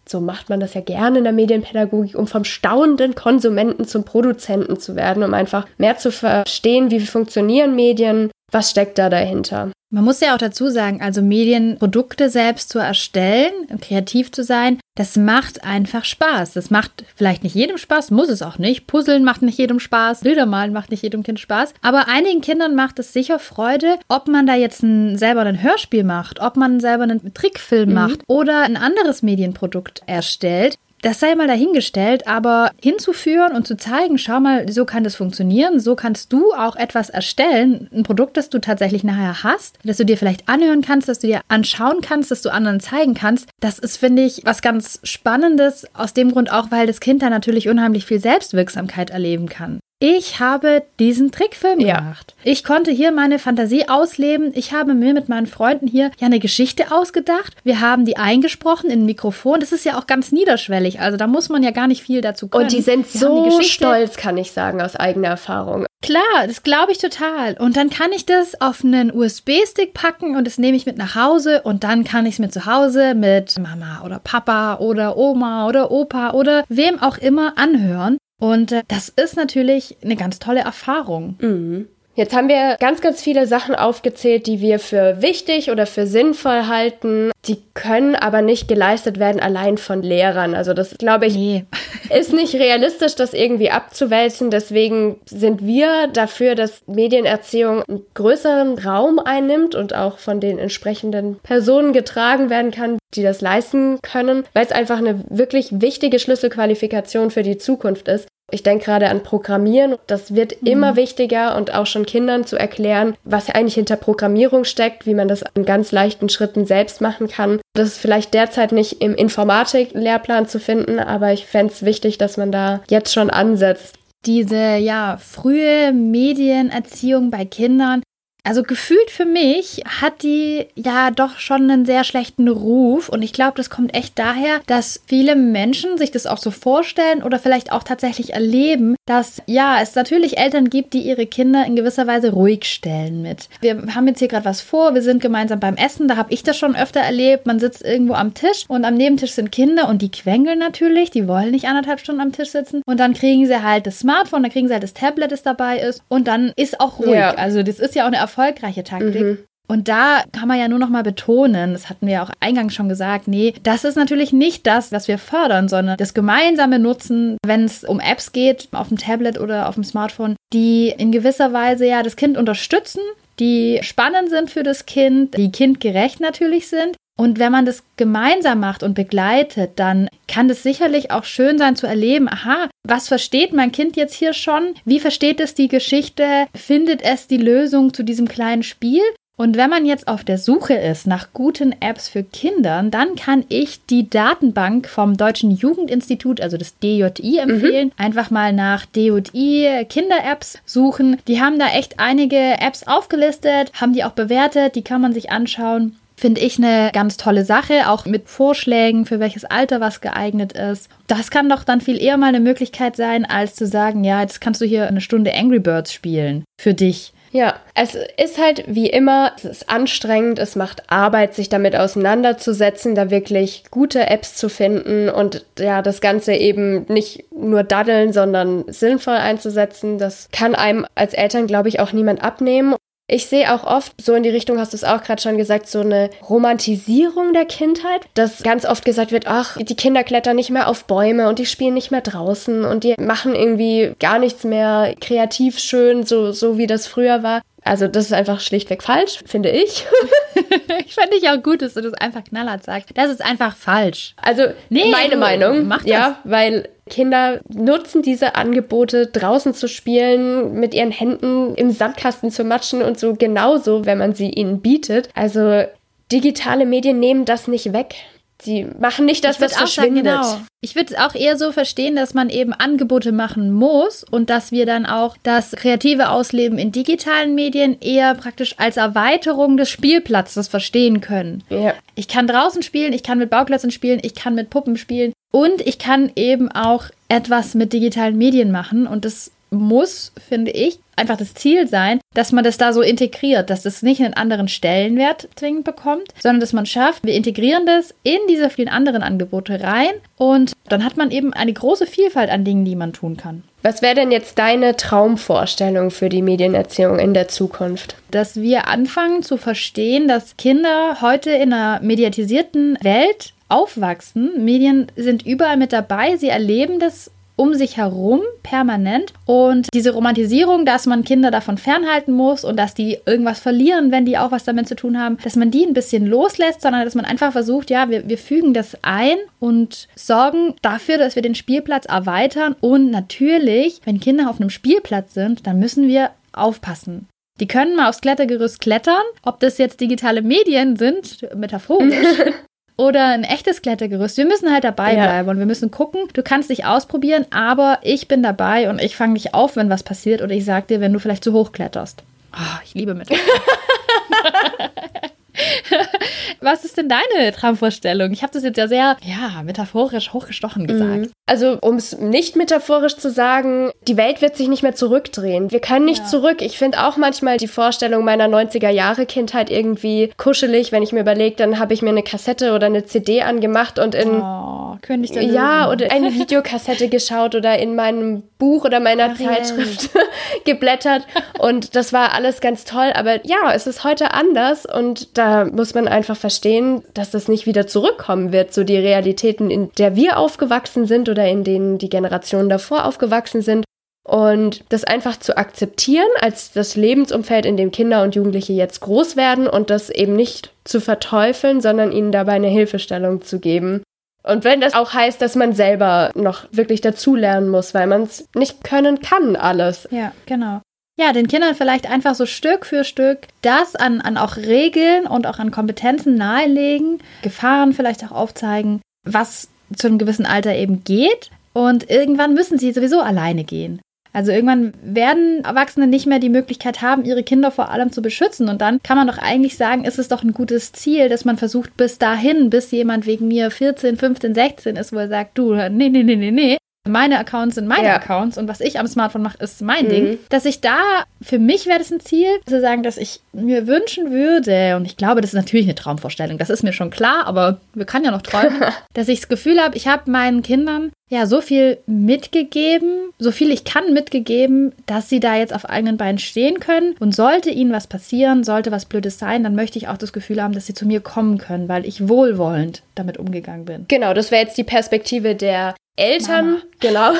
[0.08, 4.78] so macht man das ja gerne in der Medienpädagogik, um vom staunenden Konsumenten zum Produzenten
[4.78, 9.70] zu werden, um einfach mehr zu verstehen, wie funktionieren Medien, was steckt da dahinter.
[9.96, 15.16] Man muss ja auch dazu sagen, also Medienprodukte selbst zu erstellen, kreativ zu sein, das
[15.16, 16.52] macht einfach Spaß.
[16.52, 18.86] Das macht vielleicht nicht jedem Spaß, muss es auch nicht.
[18.86, 21.72] Puzzeln macht nicht jedem Spaß, Bilder malen macht nicht jedem Kind Spaß.
[21.80, 26.04] Aber einigen Kindern macht es sicher Freude, ob man da jetzt ein, selber ein Hörspiel
[26.04, 27.94] macht, ob man selber einen Trickfilm mhm.
[27.94, 34.18] macht oder ein anderes Medienprodukt erstellt das sei mal dahingestellt, aber hinzuführen und zu zeigen,
[34.18, 38.50] schau mal, so kann das funktionieren, so kannst du auch etwas erstellen, ein Produkt, das
[38.50, 42.30] du tatsächlich nachher hast, das du dir vielleicht anhören kannst, das du dir anschauen kannst,
[42.30, 43.48] das du anderen zeigen kannst.
[43.60, 47.30] Das ist, finde ich, was ganz Spannendes, aus dem Grund auch, weil das Kind da
[47.30, 49.80] natürlich unheimlich viel Selbstwirksamkeit erleben kann.
[49.98, 51.96] Ich habe diesen Trickfilm ja.
[51.96, 52.34] gemacht.
[52.44, 54.52] Ich konnte hier meine Fantasie ausleben.
[54.54, 57.54] Ich habe mir mit meinen Freunden hier ja eine Geschichte ausgedacht.
[57.64, 59.58] Wir haben die eingesprochen in ein Mikrofon.
[59.58, 61.00] Das ist ja auch ganz niederschwellig.
[61.00, 62.64] Also da muss man ja gar nicht viel dazu können.
[62.64, 65.86] Und die sind Wir so die stolz, kann ich sagen, aus eigener Erfahrung.
[66.02, 67.54] Klar, das glaube ich total.
[67.54, 71.14] Und dann kann ich das auf einen USB-Stick packen und das nehme ich mit nach
[71.14, 75.66] Hause und dann kann ich es mir zu Hause mit Mama oder Papa oder Oma
[75.66, 78.18] oder Opa oder wem auch immer anhören.
[78.38, 81.36] Und äh, das ist natürlich eine ganz tolle Erfahrung.
[81.40, 81.88] Mhm.
[82.16, 86.66] Jetzt haben wir ganz, ganz viele Sachen aufgezählt, die wir für wichtig oder für sinnvoll
[86.66, 87.30] halten.
[87.44, 90.54] Die können aber nicht geleistet werden allein von Lehrern.
[90.54, 91.66] Also das, glaube ich, nee.
[92.10, 94.50] ist nicht realistisch, das irgendwie abzuwälzen.
[94.50, 101.38] Deswegen sind wir dafür, dass Medienerziehung einen größeren Raum einnimmt und auch von den entsprechenden
[101.40, 107.30] Personen getragen werden kann, die das leisten können, weil es einfach eine wirklich wichtige Schlüsselqualifikation
[107.30, 108.26] für die Zukunft ist.
[108.52, 109.96] Ich denke gerade an Programmieren.
[110.06, 110.68] Das wird mhm.
[110.68, 115.28] immer wichtiger und auch schon Kindern zu erklären, was eigentlich hinter Programmierung steckt, wie man
[115.28, 117.60] das in ganz leichten Schritten selbst machen kann.
[117.74, 122.36] Das ist vielleicht derzeit nicht im Informatik-Lehrplan zu finden, aber ich fände es wichtig, dass
[122.36, 123.96] man da jetzt schon ansetzt.
[124.24, 128.02] Diese ja frühe Medienerziehung bei Kindern
[128.46, 133.32] also gefühlt für mich hat die ja doch schon einen sehr schlechten Ruf und ich
[133.32, 137.72] glaube, das kommt echt daher, dass viele Menschen sich das auch so vorstellen oder vielleicht
[137.72, 142.32] auch tatsächlich erleben, dass ja, es natürlich Eltern gibt, die ihre Kinder in gewisser Weise
[142.32, 143.48] ruhig stellen mit.
[143.60, 146.44] Wir haben jetzt hier gerade was vor, wir sind gemeinsam beim Essen, da habe ich
[146.44, 150.02] das schon öfter erlebt, man sitzt irgendwo am Tisch und am Nebentisch sind Kinder und
[150.02, 153.60] die quengeln natürlich, die wollen nicht anderthalb Stunden am Tisch sitzen und dann kriegen sie
[153.60, 156.80] halt das Smartphone, dann kriegen sie halt das Tablet, das dabei ist und dann ist
[156.80, 157.10] auch ruhig.
[157.10, 157.34] Ja.
[157.34, 159.22] Also das ist ja auch eine Erfahrung erfolgreiche Taktik.
[159.22, 159.38] Mhm.
[159.68, 162.72] Und da kann man ja nur noch mal betonen, das hatten wir ja auch eingangs
[162.72, 167.36] schon gesagt, nee, das ist natürlich nicht das, was wir fördern, sondern das gemeinsame Nutzen,
[167.44, 171.52] wenn es um Apps geht, auf dem Tablet oder auf dem Smartphone, die in gewisser
[171.52, 173.00] Weise ja das Kind unterstützen,
[173.40, 178.60] die spannend sind für das Kind, die kindgerecht natürlich sind, und wenn man das gemeinsam
[178.60, 183.54] macht und begleitet, dann kann es sicherlich auch schön sein zu erleben, aha, was versteht
[183.54, 184.74] mein Kind jetzt hier schon?
[184.84, 186.46] Wie versteht es die Geschichte?
[186.54, 189.02] Findet es die Lösung zu diesem kleinen Spiel?
[189.38, 193.44] Und wenn man jetzt auf der Suche ist nach guten Apps für Kinder, dann kann
[193.50, 197.88] ich die Datenbank vom Deutschen Jugendinstitut, also das DJI, empfehlen.
[197.88, 197.92] Mhm.
[198.02, 201.18] Einfach mal nach DJI Kinder-Apps suchen.
[201.28, 205.30] Die haben da echt einige Apps aufgelistet, haben die auch bewertet, die kann man sich
[205.30, 205.96] anschauen.
[206.18, 210.88] Finde ich eine ganz tolle Sache, auch mit Vorschlägen, für welches Alter was geeignet ist.
[211.06, 214.40] Das kann doch dann viel eher mal eine Möglichkeit sein, als zu sagen, ja, jetzt
[214.40, 216.44] kannst du hier eine Stunde Angry Birds spielen.
[216.58, 217.12] Für dich.
[217.32, 222.94] Ja, es ist halt wie immer, es ist anstrengend, es macht Arbeit, sich damit auseinanderzusetzen,
[222.94, 228.64] da wirklich gute Apps zu finden und ja, das Ganze eben nicht nur daddeln, sondern
[228.68, 229.98] sinnvoll einzusetzen.
[229.98, 232.74] Das kann einem als Eltern, glaube ich, auch niemand abnehmen.
[233.08, 235.68] Ich sehe auch oft, so in die Richtung hast du es auch gerade schon gesagt,
[235.68, 240.50] so eine Romantisierung der Kindheit, dass ganz oft gesagt wird, ach, die Kinder klettern nicht
[240.50, 244.42] mehr auf Bäume und die spielen nicht mehr draußen und die machen irgendwie gar nichts
[244.42, 247.42] mehr kreativ schön, so, so wie das früher war.
[247.62, 249.86] Also das ist einfach schlichtweg falsch, finde ich.
[250.86, 252.90] ich finde ich auch gut, dass du das einfach knallhart sagst.
[252.94, 254.14] Das ist einfach falsch.
[254.22, 255.66] Also nee, meine Meinung.
[255.66, 255.86] Mach das.
[255.86, 262.44] Ja, weil Kinder nutzen diese Angebote, draußen zu spielen, mit ihren Händen im Sandkasten zu
[262.44, 265.08] matschen und so genauso, wenn man sie ihnen bietet.
[265.14, 265.64] Also
[266.12, 267.94] digitale Medien nehmen das nicht weg.
[268.42, 270.04] Sie machen nicht, dass das verschwindet.
[270.04, 270.46] Sagen, genau.
[270.60, 274.52] Ich würde es auch eher so verstehen, dass man eben Angebote machen muss und dass
[274.52, 280.48] wir dann auch das kreative Ausleben in digitalen Medien eher praktisch als Erweiterung des Spielplatzes
[280.48, 281.44] verstehen können.
[281.48, 281.74] Ja.
[281.94, 285.60] Ich kann draußen spielen, ich kann mit Bauklötzen spielen, ich kann mit Puppen spielen und
[285.60, 291.16] ich kann eben auch etwas mit digitalen Medien machen und das muss, finde ich, einfach
[291.16, 295.28] das Ziel sein, dass man das da so integriert, dass es nicht einen anderen Stellenwert
[295.36, 299.92] zwingend bekommt, sondern dass man schafft, wir integrieren das in diese vielen anderen Angebote rein
[300.16, 303.44] und dann hat man eben eine große Vielfalt an Dingen, die man tun kann.
[303.62, 307.96] Was wäre denn jetzt deine Traumvorstellung für die Medienerziehung in der Zukunft?
[308.12, 314.44] Dass wir anfangen zu verstehen, dass Kinder heute in einer mediatisierten Welt aufwachsen.
[314.44, 319.12] Medien sind überall mit dabei, sie erleben das um sich herum permanent.
[319.26, 324.06] Und diese Romantisierung, dass man Kinder davon fernhalten muss und dass die irgendwas verlieren, wenn
[324.06, 326.94] die auch was damit zu tun haben, dass man die ein bisschen loslässt, sondern dass
[326.94, 331.34] man einfach versucht, ja, wir, wir fügen das ein und sorgen dafür, dass wir den
[331.34, 332.56] Spielplatz erweitern.
[332.60, 337.08] Und natürlich, wenn Kinder auf einem Spielplatz sind, dann müssen wir aufpassen.
[337.40, 339.02] Die können mal aufs Klettergerüst klettern.
[339.22, 341.94] Ob das jetzt digitale Medien sind, metaphorisch,
[342.76, 344.16] oder ein echtes Klettergerüst.
[344.16, 345.04] Wir müssen halt dabei ja.
[345.04, 346.02] bleiben und wir müssen gucken.
[346.12, 349.82] Du kannst dich ausprobieren, aber ich bin dabei und ich fange dich auf, wenn was
[349.82, 352.02] passiert oder ich sag dir, wenn du vielleicht zu hoch kletterst.
[352.34, 353.08] Oh, ich liebe mit.
[356.40, 358.12] Was ist denn deine Traumvorstellung?
[358.12, 360.96] Ich habe das jetzt ja sehr, ja, metaphorisch hochgestochen gesagt.
[360.96, 361.12] Mhm.
[361.26, 365.50] Also, um es nicht metaphorisch zu sagen, die Welt wird sich nicht mehr zurückdrehen.
[365.50, 366.06] Wir können nicht ja.
[366.06, 366.40] zurück.
[366.40, 371.00] Ich finde auch manchmal die Vorstellung meiner 90er Jahre Kindheit irgendwie kuschelig, wenn ich mir
[371.00, 375.12] überlege, dann habe ich mir eine Kassette oder eine CD angemacht und in oh, König
[375.12, 379.26] der Ja, oder eine Videokassette geschaut oder in meinem Buch oder meiner Ariel.
[379.26, 379.90] Zeitschrift
[380.44, 381.06] geblättert
[381.38, 385.74] und das war alles ganz toll, aber ja, es ist heute anders und da muss
[385.74, 390.18] man einfach verstehen, dass das nicht wieder zurückkommen wird, so die Realitäten, in der wir
[390.18, 393.64] aufgewachsen sind oder in denen die Generationen davor aufgewachsen sind.
[394.06, 399.16] Und das einfach zu akzeptieren als das Lebensumfeld, in dem Kinder und Jugendliche jetzt groß
[399.16, 403.82] werden und das eben nicht zu verteufeln, sondern ihnen dabei eine Hilfestellung zu geben.
[404.26, 408.26] Und wenn das auch heißt, dass man selber noch wirklich dazulernen muss, weil man es
[408.34, 409.88] nicht können kann, alles.
[409.90, 410.60] Ja, genau
[410.98, 415.26] ja, den Kindern vielleicht einfach so Stück für Stück das an, an auch Regeln und
[415.26, 421.30] auch an Kompetenzen nahelegen, Gefahren vielleicht auch aufzeigen, was zu einem gewissen Alter eben geht.
[421.52, 423.80] Und irgendwann müssen sie sowieso alleine gehen.
[424.16, 428.48] Also irgendwann werden Erwachsene nicht mehr die Möglichkeit haben, ihre Kinder vor allem zu beschützen.
[428.48, 431.36] Und dann kann man doch eigentlich sagen, ist es doch ein gutes Ziel, dass man
[431.36, 435.52] versucht, bis dahin, bis jemand wegen mir 14, 15, 16 ist, wo er sagt, du,
[435.54, 436.56] nee, nee, nee, nee, nee,
[436.88, 437.96] meine Accounts sind meine ja.
[437.96, 439.90] Accounts und was ich am Smartphone mache, ist mein mhm.
[439.90, 440.18] Ding.
[440.28, 440.78] Dass ich da,
[441.20, 444.96] für mich wäre das ein Ziel, zu sagen, dass ich mir wünschen würde, und ich
[444.96, 448.10] glaube, das ist natürlich eine Traumvorstellung, das ist mir schon klar, aber wir können ja
[448.10, 448.62] noch träumen,
[448.94, 453.50] dass ich das Gefühl habe, ich habe meinen Kindern ja so viel mitgegeben, so viel
[453.50, 456.96] ich kann mitgegeben, dass sie da jetzt auf eigenen Beinen stehen können.
[456.98, 460.42] Und sollte ihnen was passieren, sollte was Blödes sein, dann möchte ich auch das Gefühl
[460.42, 463.84] haben, dass sie zu mir kommen können, weil ich wohlwollend damit umgegangen bin.
[463.88, 466.62] Genau, das wäre jetzt die Perspektive der Eltern, Mama.
[466.80, 467.12] genau.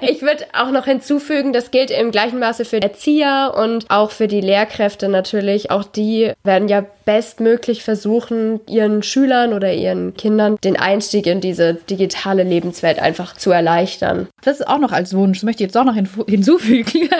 [0.00, 4.28] ich würde auch noch hinzufügen, das gilt im gleichen Maße für Erzieher und auch für
[4.28, 5.70] die Lehrkräfte natürlich.
[5.70, 11.74] Auch die werden ja bestmöglich versuchen, ihren Schülern oder ihren Kindern den Einstieg in diese
[11.74, 14.28] digitale Lebenswelt einfach zu erleichtern.
[14.42, 17.08] Das ist auch noch als Wunsch, das möchte ich jetzt auch noch hinzufügen.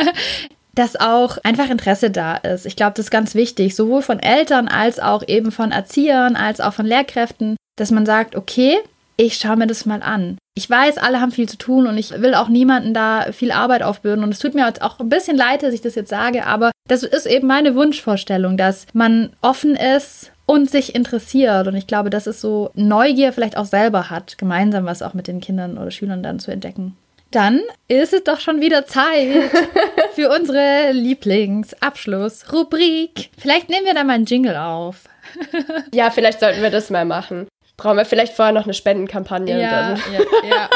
[0.74, 2.64] dass auch einfach Interesse da ist.
[2.64, 6.60] Ich glaube, das ist ganz wichtig, sowohl von Eltern als auch eben von Erziehern, als
[6.60, 8.78] auch von Lehrkräften, dass man sagt, okay,
[9.16, 10.38] ich schaue mir das mal an.
[10.54, 13.82] Ich weiß, alle haben viel zu tun und ich will auch niemanden da viel Arbeit
[13.82, 14.24] aufbürden.
[14.24, 17.02] Und es tut mir auch ein bisschen leid, dass ich das jetzt sage, aber das
[17.02, 21.66] ist eben meine Wunschvorstellung, dass man offen ist und sich interessiert.
[21.66, 25.26] Und ich glaube, dass es so Neugier vielleicht auch selber hat, gemeinsam was auch mit
[25.28, 26.94] den Kindern oder Schülern dann zu entdecken.
[27.30, 29.50] Dann ist es doch schon wieder Zeit
[30.14, 33.30] für unsere Lieblingsabschlussrubrik.
[33.38, 35.04] Vielleicht nehmen wir da mal einen Jingle auf.
[35.94, 37.46] ja, vielleicht sollten wir das mal machen
[37.82, 39.60] brauchen wir vielleicht vorher noch eine Spendenkampagne.
[39.60, 40.70] Ja, ja, ja.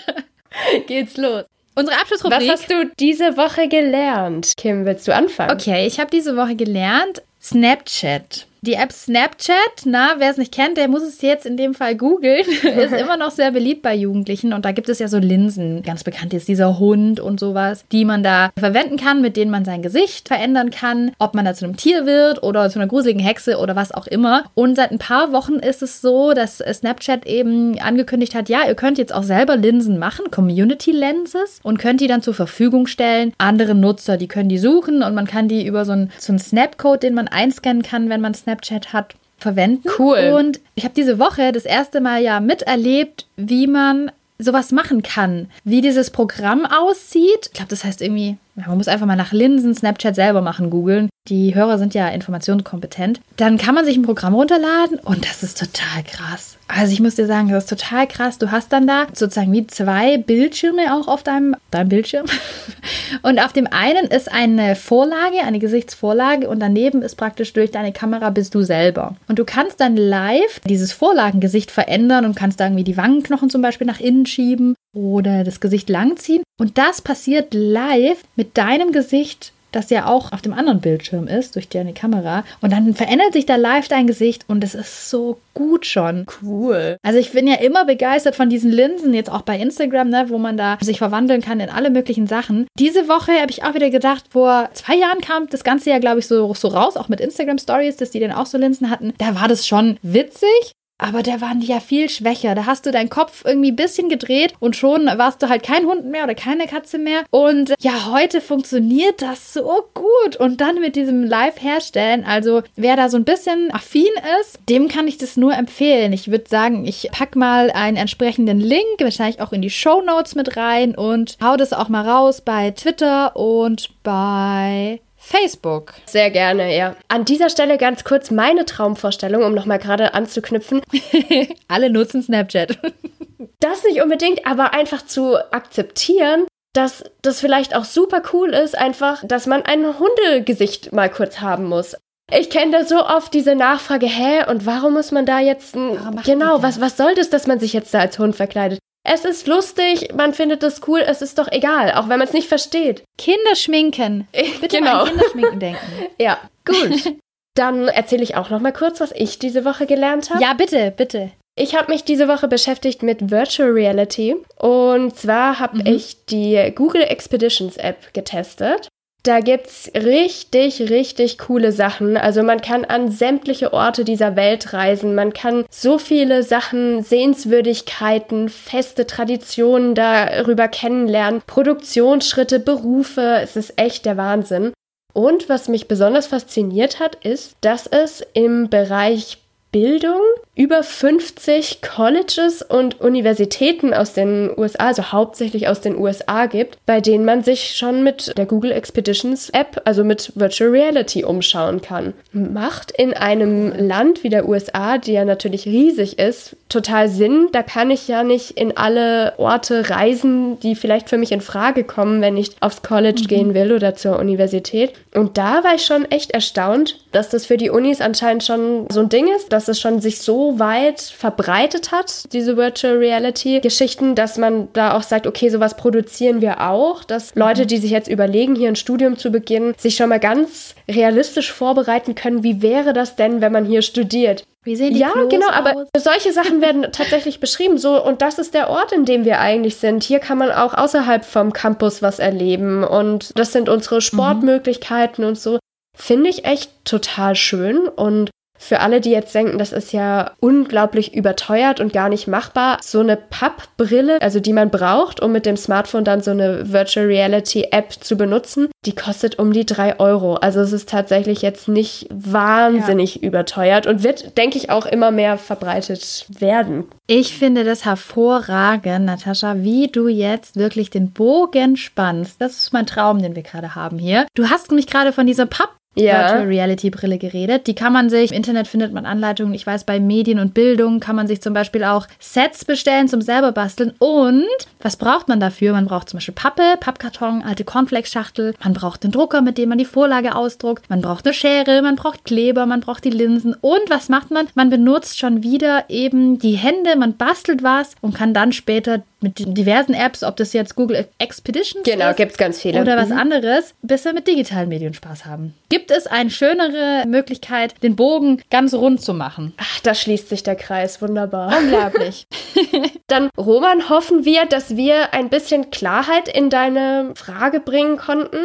[0.86, 1.44] geht's los.
[1.74, 2.40] Unsere Abschlussrubrik.
[2.40, 4.54] Was hast du diese Woche gelernt?
[4.56, 5.52] Kim, willst du anfangen?
[5.52, 8.46] Okay, ich habe diese Woche gelernt Snapchat.
[8.62, 11.94] Die App Snapchat, na, wer es nicht kennt, der muss es jetzt in dem Fall
[11.94, 15.82] googeln, ist immer noch sehr beliebt bei Jugendlichen und da gibt es ja so Linsen.
[15.84, 19.64] Ganz bekannt ist dieser Hund und sowas, die man da verwenden kann, mit denen man
[19.64, 23.22] sein Gesicht verändern kann, ob man da zu einem Tier wird oder zu einer gruseligen
[23.22, 24.44] Hexe oder was auch immer.
[24.54, 28.74] Und seit ein paar Wochen ist es so, dass Snapchat eben angekündigt hat, ja, ihr
[28.74, 33.32] könnt jetzt auch selber Linsen machen, Community Lenses, und könnt die dann zur Verfügung stellen.
[33.38, 36.40] Andere Nutzer, die können die suchen und man kann die über so einen, so einen
[36.40, 38.47] Snapcode, den man einscannen kann, wenn man Snapchat
[38.92, 39.88] hat, verwenden.
[39.98, 40.34] Cool.
[40.36, 45.48] Und ich habe diese Woche das erste Mal ja miterlebt, wie man sowas machen kann.
[45.64, 47.46] Wie dieses Programm aussieht.
[47.46, 51.08] Ich glaube, das heißt irgendwie, man muss einfach mal nach Linsen Snapchat selber machen, googeln.
[51.28, 53.20] Die Hörer sind ja informationskompetent.
[53.36, 56.56] Dann kann man sich ein Programm runterladen und das ist total krass.
[56.68, 58.38] Also ich muss dir sagen, das ist total krass.
[58.38, 62.26] Du hast dann da sozusagen wie zwei Bildschirme auch auf deinem, deinem Bildschirm.
[63.22, 67.92] Und auf dem einen ist eine Vorlage, eine Gesichtsvorlage und daneben ist praktisch durch deine
[67.92, 69.16] Kamera bist du selber.
[69.28, 73.62] Und du kannst dann live dieses Vorlagengesicht verändern und kannst da irgendwie die Wangenknochen zum
[73.62, 76.42] Beispiel nach innen schieben oder das Gesicht langziehen.
[76.58, 81.56] Und das passiert live mit deinem Gesicht das ja auch auf dem anderen Bildschirm ist,
[81.56, 82.44] durch deine Kamera.
[82.60, 86.26] Und dann verändert sich da live dein Gesicht und es ist so gut schon.
[86.42, 86.96] Cool.
[87.02, 90.38] Also ich bin ja immer begeistert von diesen Linsen, jetzt auch bei Instagram, ne, wo
[90.38, 92.66] man da sich verwandeln kann in alle möglichen Sachen.
[92.78, 96.20] Diese Woche habe ich auch wieder gedacht, vor zwei Jahren kam das Ganze ja, glaube
[96.20, 99.12] ich, so, so raus, auch mit Instagram Stories, dass die dann auch so Linsen hatten.
[99.18, 102.54] Da war das schon witzig, aber da waren die ja viel schwächer.
[102.54, 105.86] Da hast du deinen Kopf irgendwie ein bisschen gedreht und schon warst du halt kein
[105.86, 107.22] Hund mehr oder keine Katze mehr.
[107.30, 110.36] Und ja, heute funktioniert das so gut.
[110.38, 114.08] Und dann mit diesem Live-Herstellen, also wer da so ein bisschen affin
[114.40, 116.12] ist, dem kann ich das nur empfehlen.
[116.12, 120.34] Ich würde sagen, ich pack mal einen entsprechenden Link, wahrscheinlich auch in die Show Notes
[120.34, 125.92] mit rein und hau das auch mal raus bei Twitter und bei Facebook.
[126.06, 126.96] Sehr gerne, ja.
[127.08, 130.80] An dieser Stelle ganz kurz meine Traumvorstellung, um nochmal gerade anzuknüpfen.
[131.68, 132.78] Alle nutzen Snapchat.
[133.60, 139.22] das nicht unbedingt, aber einfach zu akzeptieren, dass das vielleicht auch super cool ist, einfach,
[139.26, 141.94] dass man ein Hundegesicht mal kurz haben muss.
[142.30, 145.98] Ich kenne da so oft diese Nachfrage, hä, und warum muss man da jetzt ein,
[146.24, 148.78] genau, was, was soll das, dass man sich jetzt da als Hund verkleidet?
[149.04, 152.34] Es ist lustig, man findet es cool, es ist doch egal, auch wenn man es
[152.34, 153.04] nicht versteht.
[153.16, 154.28] Kinder schminken.
[154.32, 155.02] Bitte genau.
[155.02, 155.92] an Kinderschminken denken.
[156.18, 157.14] ja, gut.
[157.54, 160.42] Dann erzähle ich auch noch mal kurz, was ich diese Woche gelernt habe.
[160.42, 161.30] Ja, bitte, bitte.
[161.58, 165.86] Ich habe mich diese Woche beschäftigt mit Virtual Reality und zwar habe mhm.
[165.86, 168.88] ich die Google Expeditions App getestet.
[169.24, 172.16] Da gibt's richtig, richtig coole Sachen.
[172.16, 175.14] Also man kann an sämtliche Orte dieser Welt reisen.
[175.14, 183.40] Man kann so viele Sachen, Sehenswürdigkeiten, feste Traditionen darüber kennenlernen, Produktionsschritte, Berufe.
[183.42, 184.72] Es ist echt der Wahnsinn.
[185.12, 189.38] Und was mich besonders fasziniert hat, ist, dass es im Bereich
[189.70, 190.20] Bildung
[190.58, 197.00] über 50 Colleges und Universitäten aus den USA, also hauptsächlich aus den USA gibt, bei
[197.00, 202.12] denen man sich schon mit der Google Expeditions App, also mit Virtual Reality umschauen kann.
[202.32, 207.48] Macht in einem Land wie der USA, die ja natürlich riesig ist, total Sinn.
[207.52, 211.84] Da kann ich ja nicht in alle Orte reisen, die vielleicht für mich in Frage
[211.84, 213.26] kommen, wenn ich aufs College mhm.
[213.28, 214.92] gehen will oder zur Universität.
[215.14, 219.00] Und da war ich schon echt erstaunt, dass das für die Unis anscheinend schon so
[219.00, 224.14] ein Ding ist, dass es schon sich so weit verbreitet hat, diese Virtual Reality Geschichten,
[224.14, 228.06] dass man da auch sagt, okay, sowas produzieren wir auch, dass Leute, die sich jetzt
[228.06, 232.92] überlegen, hier ein Studium zu beginnen, sich schon mal ganz realistisch vorbereiten können, wie wäre
[232.92, 234.44] das denn, wenn man hier studiert?
[234.62, 235.54] Wie sehen die Ja, Klos genau, aus?
[235.54, 237.78] aber solche Sachen werden tatsächlich beschrieben.
[237.78, 240.04] So, und das ist der Ort, in dem wir eigentlich sind.
[240.04, 242.84] Hier kann man auch außerhalb vom Campus was erleben.
[242.84, 245.30] Und das sind unsere Sportmöglichkeiten mhm.
[245.30, 245.58] und so.
[245.96, 247.88] Finde ich echt total schön.
[247.88, 252.78] Und für alle, die jetzt denken, das ist ja unglaublich überteuert und gar nicht machbar,
[252.82, 257.06] so eine Pappbrille, also die man braucht, um mit dem Smartphone dann so eine Virtual
[257.06, 260.34] Reality App zu benutzen, die kostet um die drei Euro.
[260.34, 263.22] Also es ist tatsächlich jetzt nicht wahnsinnig ja.
[263.22, 266.84] überteuert und wird, denke ich, auch immer mehr verbreitet werden.
[267.06, 272.40] Ich finde das hervorragend, Natascha, wie du jetzt wirklich den Bogen spannst.
[272.40, 274.26] Das ist mein Traum, den wir gerade haben hier.
[274.34, 276.20] Du hast mich gerade von dieser Papp ja.
[276.20, 277.66] Virtual Reality Brille geredet.
[277.66, 279.54] Die kann man sich, im Internet findet man Anleitungen.
[279.54, 283.20] Ich weiß, bei Medien und Bildung kann man sich zum Beispiel auch Sets bestellen zum
[283.20, 283.92] selber basteln.
[283.98, 284.46] Und
[284.80, 285.72] was braucht man dafür?
[285.72, 288.54] Man braucht zum Beispiel Pappe, Pappkarton, alte Cornflakes-Schachtel.
[288.62, 290.88] Man braucht den Drucker, mit dem man die Vorlage ausdruckt.
[290.88, 293.54] Man braucht eine Schere, man braucht Kleber, man braucht die Linsen.
[293.60, 294.46] Und was macht man?
[294.54, 299.38] Man benutzt schon wieder eben die Hände, man bastelt was und kann dann später mit
[299.38, 302.80] diversen Apps, ob das jetzt Google Expeditions genau, ist gibt's ganz viele.
[302.80, 303.18] oder was mhm.
[303.18, 305.54] anderes, bis wir mit digitalen Medien Spaß haben.
[305.68, 309.54] Gibt es eine schönere Möglichkeit, den Bogen ganz rund zu machen?
[309.56, 311.02] Ach, da schließt sich der Kreis.
[311.02, 311.56] Wunderbar.
[311.58, 312.26] Unglaublich.
[313.06, 318.38] Dann, Roman, hoffen wir, dass wir ein bisschen Klarheit in deine Frage bringen konnten.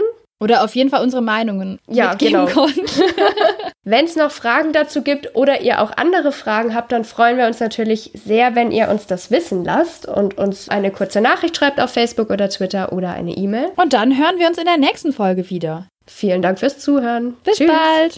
[0.43, 2.51] Oder auf jeden Fall unsere Meinungen ja, mitgeben genau.
[2.51, 2.85] konnten.
[3.85, 7.47] wenn es noch Fragen dazu gibt oder ihr auch andere Fragen habt, dann freuen wir
[7.47, 11.79] uns natürlich sehr, wenn ihr uns das wissen lasst und uns eine kurze Nachricht schreibt
[11.79, 13.69] auf Facebook oder Twitter oder eine E-Mail.
[13.77, 15.87] Und dann hören wir uns in der nächsten Folge wieder.
[16.05, 17.37] Vielen Dank fürs Zuhören.
[17.45, 17.67] Bis Tschüss.
[17.67, 18.17] bald.